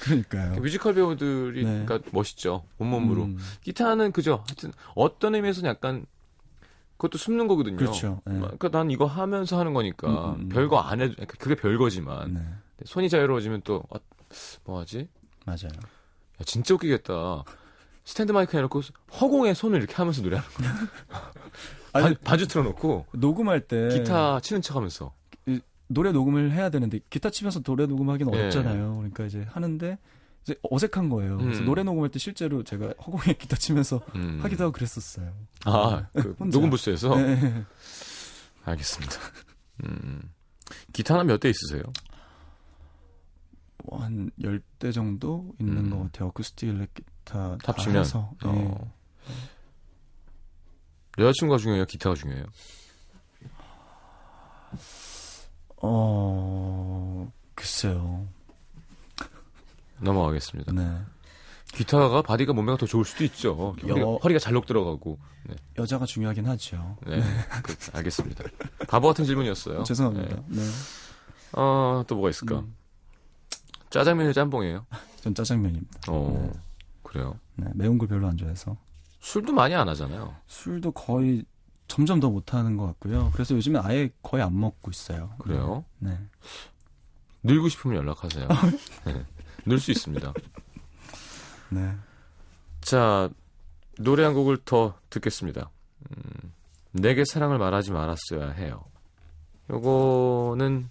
그러니까요. 0.00 0.60
뮤지컬 0.60 0.94
배우들이 0.94 1.64
네. 1.64 1.84
그러니까 1.84 2.10
멋있죠. 2.12 2.64
온몸으로. 2.78 3.24
음, 3.24 3.38
기타는 3.62 4.12
그죠. 4.12 4.42
하여튼 4.46 4.72
어떤 4.94 5.34
의미에서는 5.34 5.68
약간 5.68 6.06
그것도 6.96 7.18
숨는 7.18 7.46
거거든요. 7.46 7.76
그렇죠. 7.76 8.20
네. 8.24 8.38
그러니까 8.38 8.68
난 8.70 8.90
이거 8.90 9.04
하면서 9.04 9.58
하는 9.58 9.74
거니까 9.74 10.08
음, 10.08 10.34
음, 10.34 10.40
음. 10.44 10.48
별거 10.48 10.78
안 10.78 11.00
해도 11.00 11.12
그러니까 11.14 11.36
그게 11.38 11.54
별거지만 11.54 12.34
네, 12.34 12.40
손이 12.84 13.08
자유로워지면 13.10 13.62
또 13.64 13.82
어, 13.90 13.96
뭐하지? 14.64 15.08
맞아요. 15.44 15.68
야, 15.74 16.44
진짜 16.44 16.74
웃기겠다. 16.74 17.44
스탠드 18.04 18.32
마이크 18.32 18.56
해놓고 18.56 18.82
허공에 19.20 19.54
손을 19.54 19.78
이렇게 19.78 19.94
하면서 19.94 20.20
노래하는 20.22 20.48
거야. 20.50 20.90
아니, 21.94 22.14
바, 22.14 22.20
바주 22.24 22.46
틀어놓고 22.48 23.06
녹음할 23.12 23.60
때 23.66 23.88
기타 23.88 24.40
치는 24.40 24.62
척하면서. 24.62 25.12
노래 25.86 26.12
녹음을 26.12 26.50
해야 26.52 26.70
되는데 26.70 26.98
기타 27.10 27.28
치면서 27.30 27.60
노래 27.62 27.86
녹음하기는 27.86 28.32
예. 28.34 28.38
어렵잖아요. 28.38 28.96
그러니까 28.96 29.24
이제 29.26 29.46
하는데 29.50 29.98
이제 30.42 30.54
어색한 30.70 31.10
거예요. 31.10 31.36
그래서 31.38 31.60
음. 31.60 31.66
노래 31.66 31.82
녹음할 31.82 32.10
때 32.10 32.18
실제로 32.18 32.62
제가 32.64 32.94
허공에 33.06 33.34
기타 33.38 33.56
치면서 33.56 34.00
음. 34.14 34.38
하기도 34.42 34.64
하고 34.64 34.72
그랬었어요. 34.72 35.32
아, 35.66 36.06
그 36.14 36.34
혼자. 36.38 36.56
녹음 36.56 36.70
부스에서 36.70 37.14
네. 37.16 37.64
알겠습니다. 38.64 39.14
음. 39.84 40.22
기타는 40.94 41.26
몇 41.26 41.38
대 41.38 41.50
있으세요? 41.50 41.82
뭐한 43.84 44.30
10대 44.40 44.92
정도 44.92 45.52
있는 45.60 45.76
음. 45.84 45.90
것 45.90 45.98
같아요. 46.04 46.28
어쿠스틱 46.30 46.70
일렉 46.70 46.90
기타 47.24 47.56
다 47.58 47.72
합치면 47.72 48.00
해서. 48.02 48.30
예. 48.44 48.48
어. 48.48 48.92
여자친구가 51.18 51.58
중요해요? 51.58 51.86
기타가 51.86 52.14
중요해요? 52.14 52.44
어, 55.86 57.30
글쎄요. 57.54 58.26
넘어가겠습니다. 60.00 60.72
네. 60.72 60.98
기타가 61.74 62.22
바디가 62.22 62.52
몸매가 62.52 62.78
더 62.78 62.86
좋을 62.86 63.04
수도 63.04 63.24
있죠. 63.24 63.74
허리가, 63.82 64.00
여- 64.00 64.18
허리가 64.22 64.38
잘록 64.38 64.66
들어가고. 64.66 65.18
네, 65.44 65.56
여자가 65.78 66.06
중요하긴 66.06 66.46
하죠. 66.46 66.96
네. 67.06 67.20
그, 67.62 67.76
알겠습니다. 67.92 68.44
바보 68.88 69.08
같은 69.08 69.24
질문이었어요. 69.24 69.82
죄송합니다. 69.84 70.36
네. 70.36 70.42
네. 70.48 70.62
어, 71.52 72.04
또 72.06 72.14
뭐가 72.16 72.30
있을까? 72.30 72.60
음. 72.60 72.74
짜장면이 73.90 74.32
짬뽕이에요? 74.34 74.86
전 75.20 75.34
짜장면입니다. 75.34 76.00
어, 76.08 76.50
네. 76.52 76.60
그래요. 77.14 77.38
네, 77.54 77.68
매운 77.74 77.96
걸 77.96 78.08
별로 78.08 78.26
안 78.26 78.36
좋아해서. 78.36 78.76
술도 79.20 79.52
많이 79.52 79.72
안 79.72 79.88
하잖아요. 79.88 80.34
술도 80.48 80.90
거의 80.90 81.44
점점 81.86 82.18
더 82.18 82.28
못하는 82.28 82.76
것 82.76 82.86
같고요. 82.86 83.30
그래서 83.32 83.54
요즘에 83.54 83.78
아예 83.78 84.10
거의 84.20 84.42
안 84.42 84.58
먹고 84.58 84.90
있어요. 84.90 85.30
그래요? 85.38 85.84
네. 86.00 86.18
늘고 87.44 87.68
싶으면 87.68 87.98
연락하세요. 87.98 88.48
네. 89.06 89.24
늘수 89.64 89.92
있습니다. 89.92 90.32
네. 91.70 91.94
자, 92.80 93.30
노래 94.00 94.24
한 94.24 94.34
곡을 94.34 94.58
더 94.64 94.98
듣겠습니다. 95.08 95.70
음, 96.10 96.52
내게 96.90 97.24
사랑을 97.24 97.58
말하지 97.58 97.92
말았어야 97.92 98.50
해요. 98.50 98.84
요거는 99.70 100.90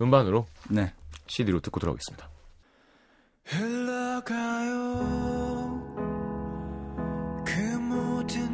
음반으로 0.00 0.46
네. 0.70 0.94
CD로 1.26 1.60
듣고 1.60 1.80
들어오겠습니다. 1.80 2.33
흘러가요. 3.46 4.72
그 7.44 7.60
모든 7.78 8.53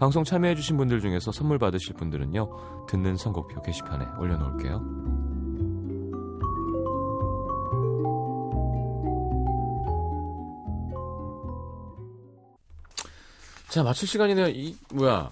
방송 0.00 0.24
참여해주신 0.24 0.78
분들 0.78 1.02
중에서 1.02 1.30
선물 1.30 1.58
받으실 1.58 1.92
분들은요, 1.92 2.86
듣는 2.88 3.18
선곡표 3.18 3.60
게시판에 3.60 4.06
올려놓을게요. 4.18 4.80
자, 13.68 13.82
마칠 13.82 14.08
시간이네요. 14.08 14.48
이, 14.48 14.74
뭐야. 14.94 15.30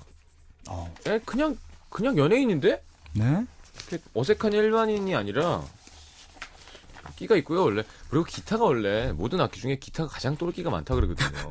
어. 0.69 0.95
에, 1.07 1.19
그냥, 1.21 1.57
그냥 1.89 2.19
연예인인데? 2.19 2.85
네. 3.15 3.47
어색한 4.13 4.53
일반인이 4.53 5.15
아니라, 5.17 5.63
끼가 7.17 7.37
있고요, 7.37 7.63
원래. 7.63 7.85
그리고 8.11 8.27
기타가 8.27 8.65
원래, 8.65 9.13
모든 9.13 9.41
악기 9.41 9.63
중에 9.63 9.77
기타가 9.77 10.11
가장 10.11 10.37
똘끼가 10.37 10.69
많다 10.69 10.95
그러거든요. 10.95 11.49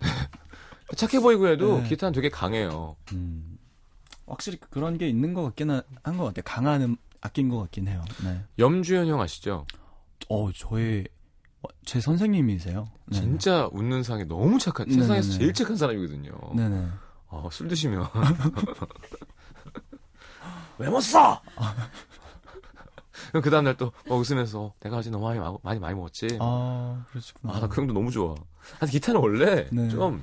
착해 0.94 1.20
보이고 1.20 1.48
해도 1.48 1.80
네. 1.82 1.88
기타는 1.88 2.12
되게 2.12 2.28
강해요. 2.28 2.96
음. 3.12 3.58
확실히 4.26 4.58
그런 4.70 4.98
게 4.98 5.08
있는 5.08 5.34
것 5.34 5.42
같기는 5.42 5.80
한것 6.02 6.26
같아요. 6.34 6.42
강한 6.44 6.82
음, 6.82 6.96
악기인 7.20 7.48
것 7.48 7.58
같긴 7.58 7.88
해요. 7.88 8.04
네. 8.22 8.42
염주현 8.58 9.08
형 9.08 9.20
아시죠? 9.20 9.66
어, 10.28 10.50
저의 10.52 11.06
어, 11.62 11.68
제 11.84 12.00
선생님이세요. 12.00 12.88
네. 13.06 13.20
진짜 13.20 13.68
웃는 13.72 14.02
상에 14.02 14.24
너무 14.24 14.58
착한 14.58 14.86
네네네. 14.86 15.02
세상에서 15.02 15.32
제일 15.38 15.52
착한 15.52 15.76
사람이거든요. 15.76 16.32
네네. 16.54 16.88
어, 17.28 17.48
술 17.52 17.68
드시면 17.68 18.06
왜 20.78 20.88
못 20.88 21.00
써? 21.00 21.40
그 23.42 23.50
다음날 23.50 23.76
또 23.76 23.92
어, 24.08 24.16
웃으면서 24.16 24.74
내가 24.80 24.96
어제 24.98 25.10
너무 25.10 25.24
많이, 25.26 25.38
마- 25.38 25.56
많이 25.62 25.78
많이 25.80 25.94
먹었지. 25.94 26.38
아, 26.40 27.04
그러시구나. 27.10 27.54
아, 27.54 27.60
나그 27.60 27.80
형도 27.80 27.92
너무 27.92 28.10
좋아. 28.10 28.34
하여튼 28.78 28.88
기타는 28.88 29.20
원래 29.20 29.68
네. 29.70 29.88
좀 29.88 30.22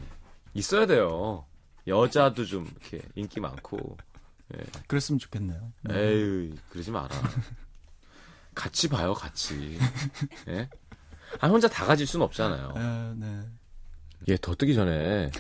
있어야 0.54 0.86
돼요. 0.86 1.46
여자도 1.88 2.46
좀 2.46 2.66
이렇게 2.66 3.02
인기 3.16 3.40
많고. 3.40 3.98
그랬으면 4.88 5.20
좋겠네요. 5.20 5.72
네. 5.84 5.98
에이, 5.98 6.54
그러지 6.70 6.92
마라. 6.92 7.10
같이 8.54 8.90
봐요, 8.90 9.14
같이. 9.14 9.78
예? 10.50 10.70
아, 11.40 11.48
혼자 11.48 11.68
다 11.70 11.86
가질 11.86 12.06
순 12.06 12.22
없잖아요. 12.22 12.74
에, 12.76 13.14
네. 13.18 13.42
얘더 14.30 14.56
뜨기 14.56 14.76
전에 14.76 15.32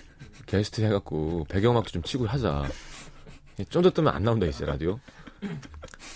게스트 0.45 0.81
해갖고 0.81 1.45
배경음악도 1.49 1.91
좀 1.91 2.01
치고 2.03 2.25
하자. 2.25 2.67
좀더 3.69 3.91
뜨면 3.91 4.15
안 4.15 4.23
나온다, 4.23 4.45
이제 4.45 4.65
라디오. 4.65 4.99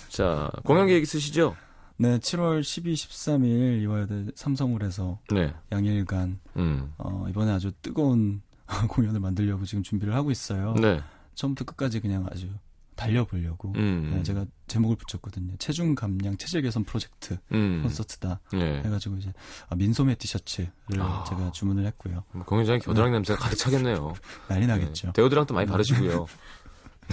자, 0.10 0.50
공연 0.64 0.88
계획 0.88 1.04
있으시죠? 1.04 1.56
네, 1.98 2.18
7월 2.18 2.64
12, 2.64 2.94
13일 2.94 3.84
이화여대 3.84 4.26
삼성홀에서 4.36 5.20
네. 5.32 5.54
양일간 5.72 6.40
음. 6.58 6.94
어, 6.98 7.26
이번에 7.30 7.52
아주 7.52 7.72
뜨거운 7.82 8.42
공연을 8.90 9.20
만들려고 9.20 9.66
지금 9.66 9.84
준비를 9.84 10.14
하고 10.16 10.32
있어요. 10.32 10.74
네. 10.76 11.02
처음부터 11.36 11.66
끝까지 11.66 12.00
그냥 12.00 12.26
아주 12.32 12.50
달려보려고. 12.96 13.74
음. 13.76 14.12
네, 14.14 14.24
제가 14.24 14.46
제목을 14.68 14.96
붙였거든요. 14.96 15.56
체중 15.58 15.96
감량 15.96 16.38
체질 16.38 16.62
개선 16.62 16.84
프로젝트 16.84 17.38
음. 17.52 17.82
콘서트다. 17.84 18.40
네. 18.54 18.82
해가지고 18.84 19.18
이제 19.18 19.34
아, 19.68 19.76
민소매 19.76 20.16
티셔츠를 20.16 20.72
아. 21.00 21.26
제가 21.28 21.52
주문을 21.52 21.86
했고요. 21.86 22.24
뭐 22.32 22.46
공연장에 22.46 22.80
겨드랑이 22.80 23.12
냄새가 23.12 23.40
가득 23.40 23.58
차겠네요. 23.58 24.14
난리 24.48 24.66
나겠죠. 24.66 25.08
네. 25.08 25.14
데오드랑도 25.14 25.54
많이 25.54 25.70
바르시고요. 25.70 26.26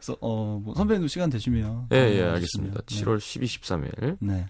그래서 0.00 0.16
어, 0.20 0.60
뭐 0.62 0.74
선배님도 0.74 1.08
시간 1.08 1.30
되시면 1.30 1.88
예, 1.92 1.96
예, 1.96 2.22
어, 2.22 2.32
알겠습니다. 2.32 2.80
네. 2.82 3.02
7월 3.02 3.20
12, 3.20 3.46
13일. 3.46 4.16
네. 4.20 4.46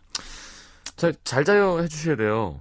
자, 0.96 1.12
잘 1.24 1.44
자요 1.44 1.80
해주셔야 1.80 2.16
돼요. 2.16 2.60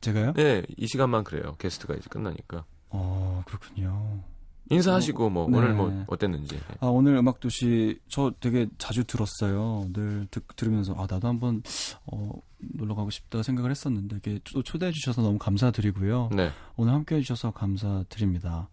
제가요? 0.00 0.32
예, 0.38 0.62
이 0.76 0.86
시간만 0.86 1.24
그래요. 1.24 1.56
게스트가 1.58 1.94
이제 1.94 2.06
끝나니까. 2.08 2.64
어, 2.90 3.42
그렇군요. 3.46 4.22
인사하시고 4.70 5.30
뭐 5.30 5.48
네. 5.48 5.56
오늘 5.56 5.72
뭐 5.74 6.04
어땠는지. 6.08 6.60
아, 6.80 6.86
오늘 6.88 7.16
음악 7.16 7.40
도시 7.40 7.98
저 8.08 8.32
되게 8.38 8.66
자주 8.76 9.04
들었어요. 9.04 9.86
늘 9.92 10.26
듣, 10.30 10.44
들으면서 10.56 10.94
아 10.94 11.06
나도 11.08 11.26
한번 11.26 11.62
어, 12.06 12.32
놀러 12.58 12.94
가고 12.94 13.08
싶다 13.10 13.42
생각을 13.42 13.70
했었는데 13.70 14.16
이게 14.16 14.40
또 14.52 14.62
초대해 14.62 14.92
주셔서 14.92 15.22
너무 15.22 15.38
감사드리고요. 15.38 16.30
네. 16.32 16.50
오늘 16.76 16.92
함께 16.92 17.16
해 17.16 17.20
주셔서 17.22 17.50
감사드립니다. 17.52 18.68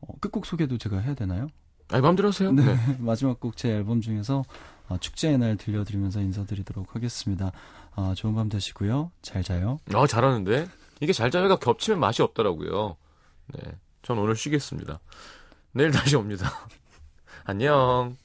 어, 0.00 0.14
끝곡 0.20 0.46
소개도 0.46 0.78
제가 0.78 0.98
해야 0.98 1.14
되나요? 1.14 1.48
아니 1.88 2.02
마음대로 2.02 2.28
하세요. 2.28 2.52
네. 2.52 2.64
네. 2.64 2.76
마지막 3.00 3.40
곡 3.40 3.56
제 3.56 3.70
앨범 3.70 4.00
중에서 4.00 4.44
아, 4.88 4.96
축제의 4.98 5.38
날 5.38 5.56
들려드리면서 5.56 6.20
인사드리도록 6.20 6.94
하겠습니다. 6.94 7.50
아, 7.96 8.14
좋은 8.16 8.34
밤 8.36 8.48
되시고요. 8.48 9.10
잘 9.22 9.42
자요. 9.42 9.78
아 9.92 10.06
잘하는데 10.06 10.68
이게 11.00 11.12
잘 11.12 11.32
자요가 11.32 11.56
겹치면 11.56 11.98
맛이 11.98 12.22
없더라고요. 12.22 12.96
네. 13.48 13.60
전 14.02 14.18
오늘 14.18 14.36
쉬겠습니다. 14.36 15.00
내일 15.72 15.90
다시 15.90 16.16
옵니다. 16.16 16.50
안녕. 17.44 18.16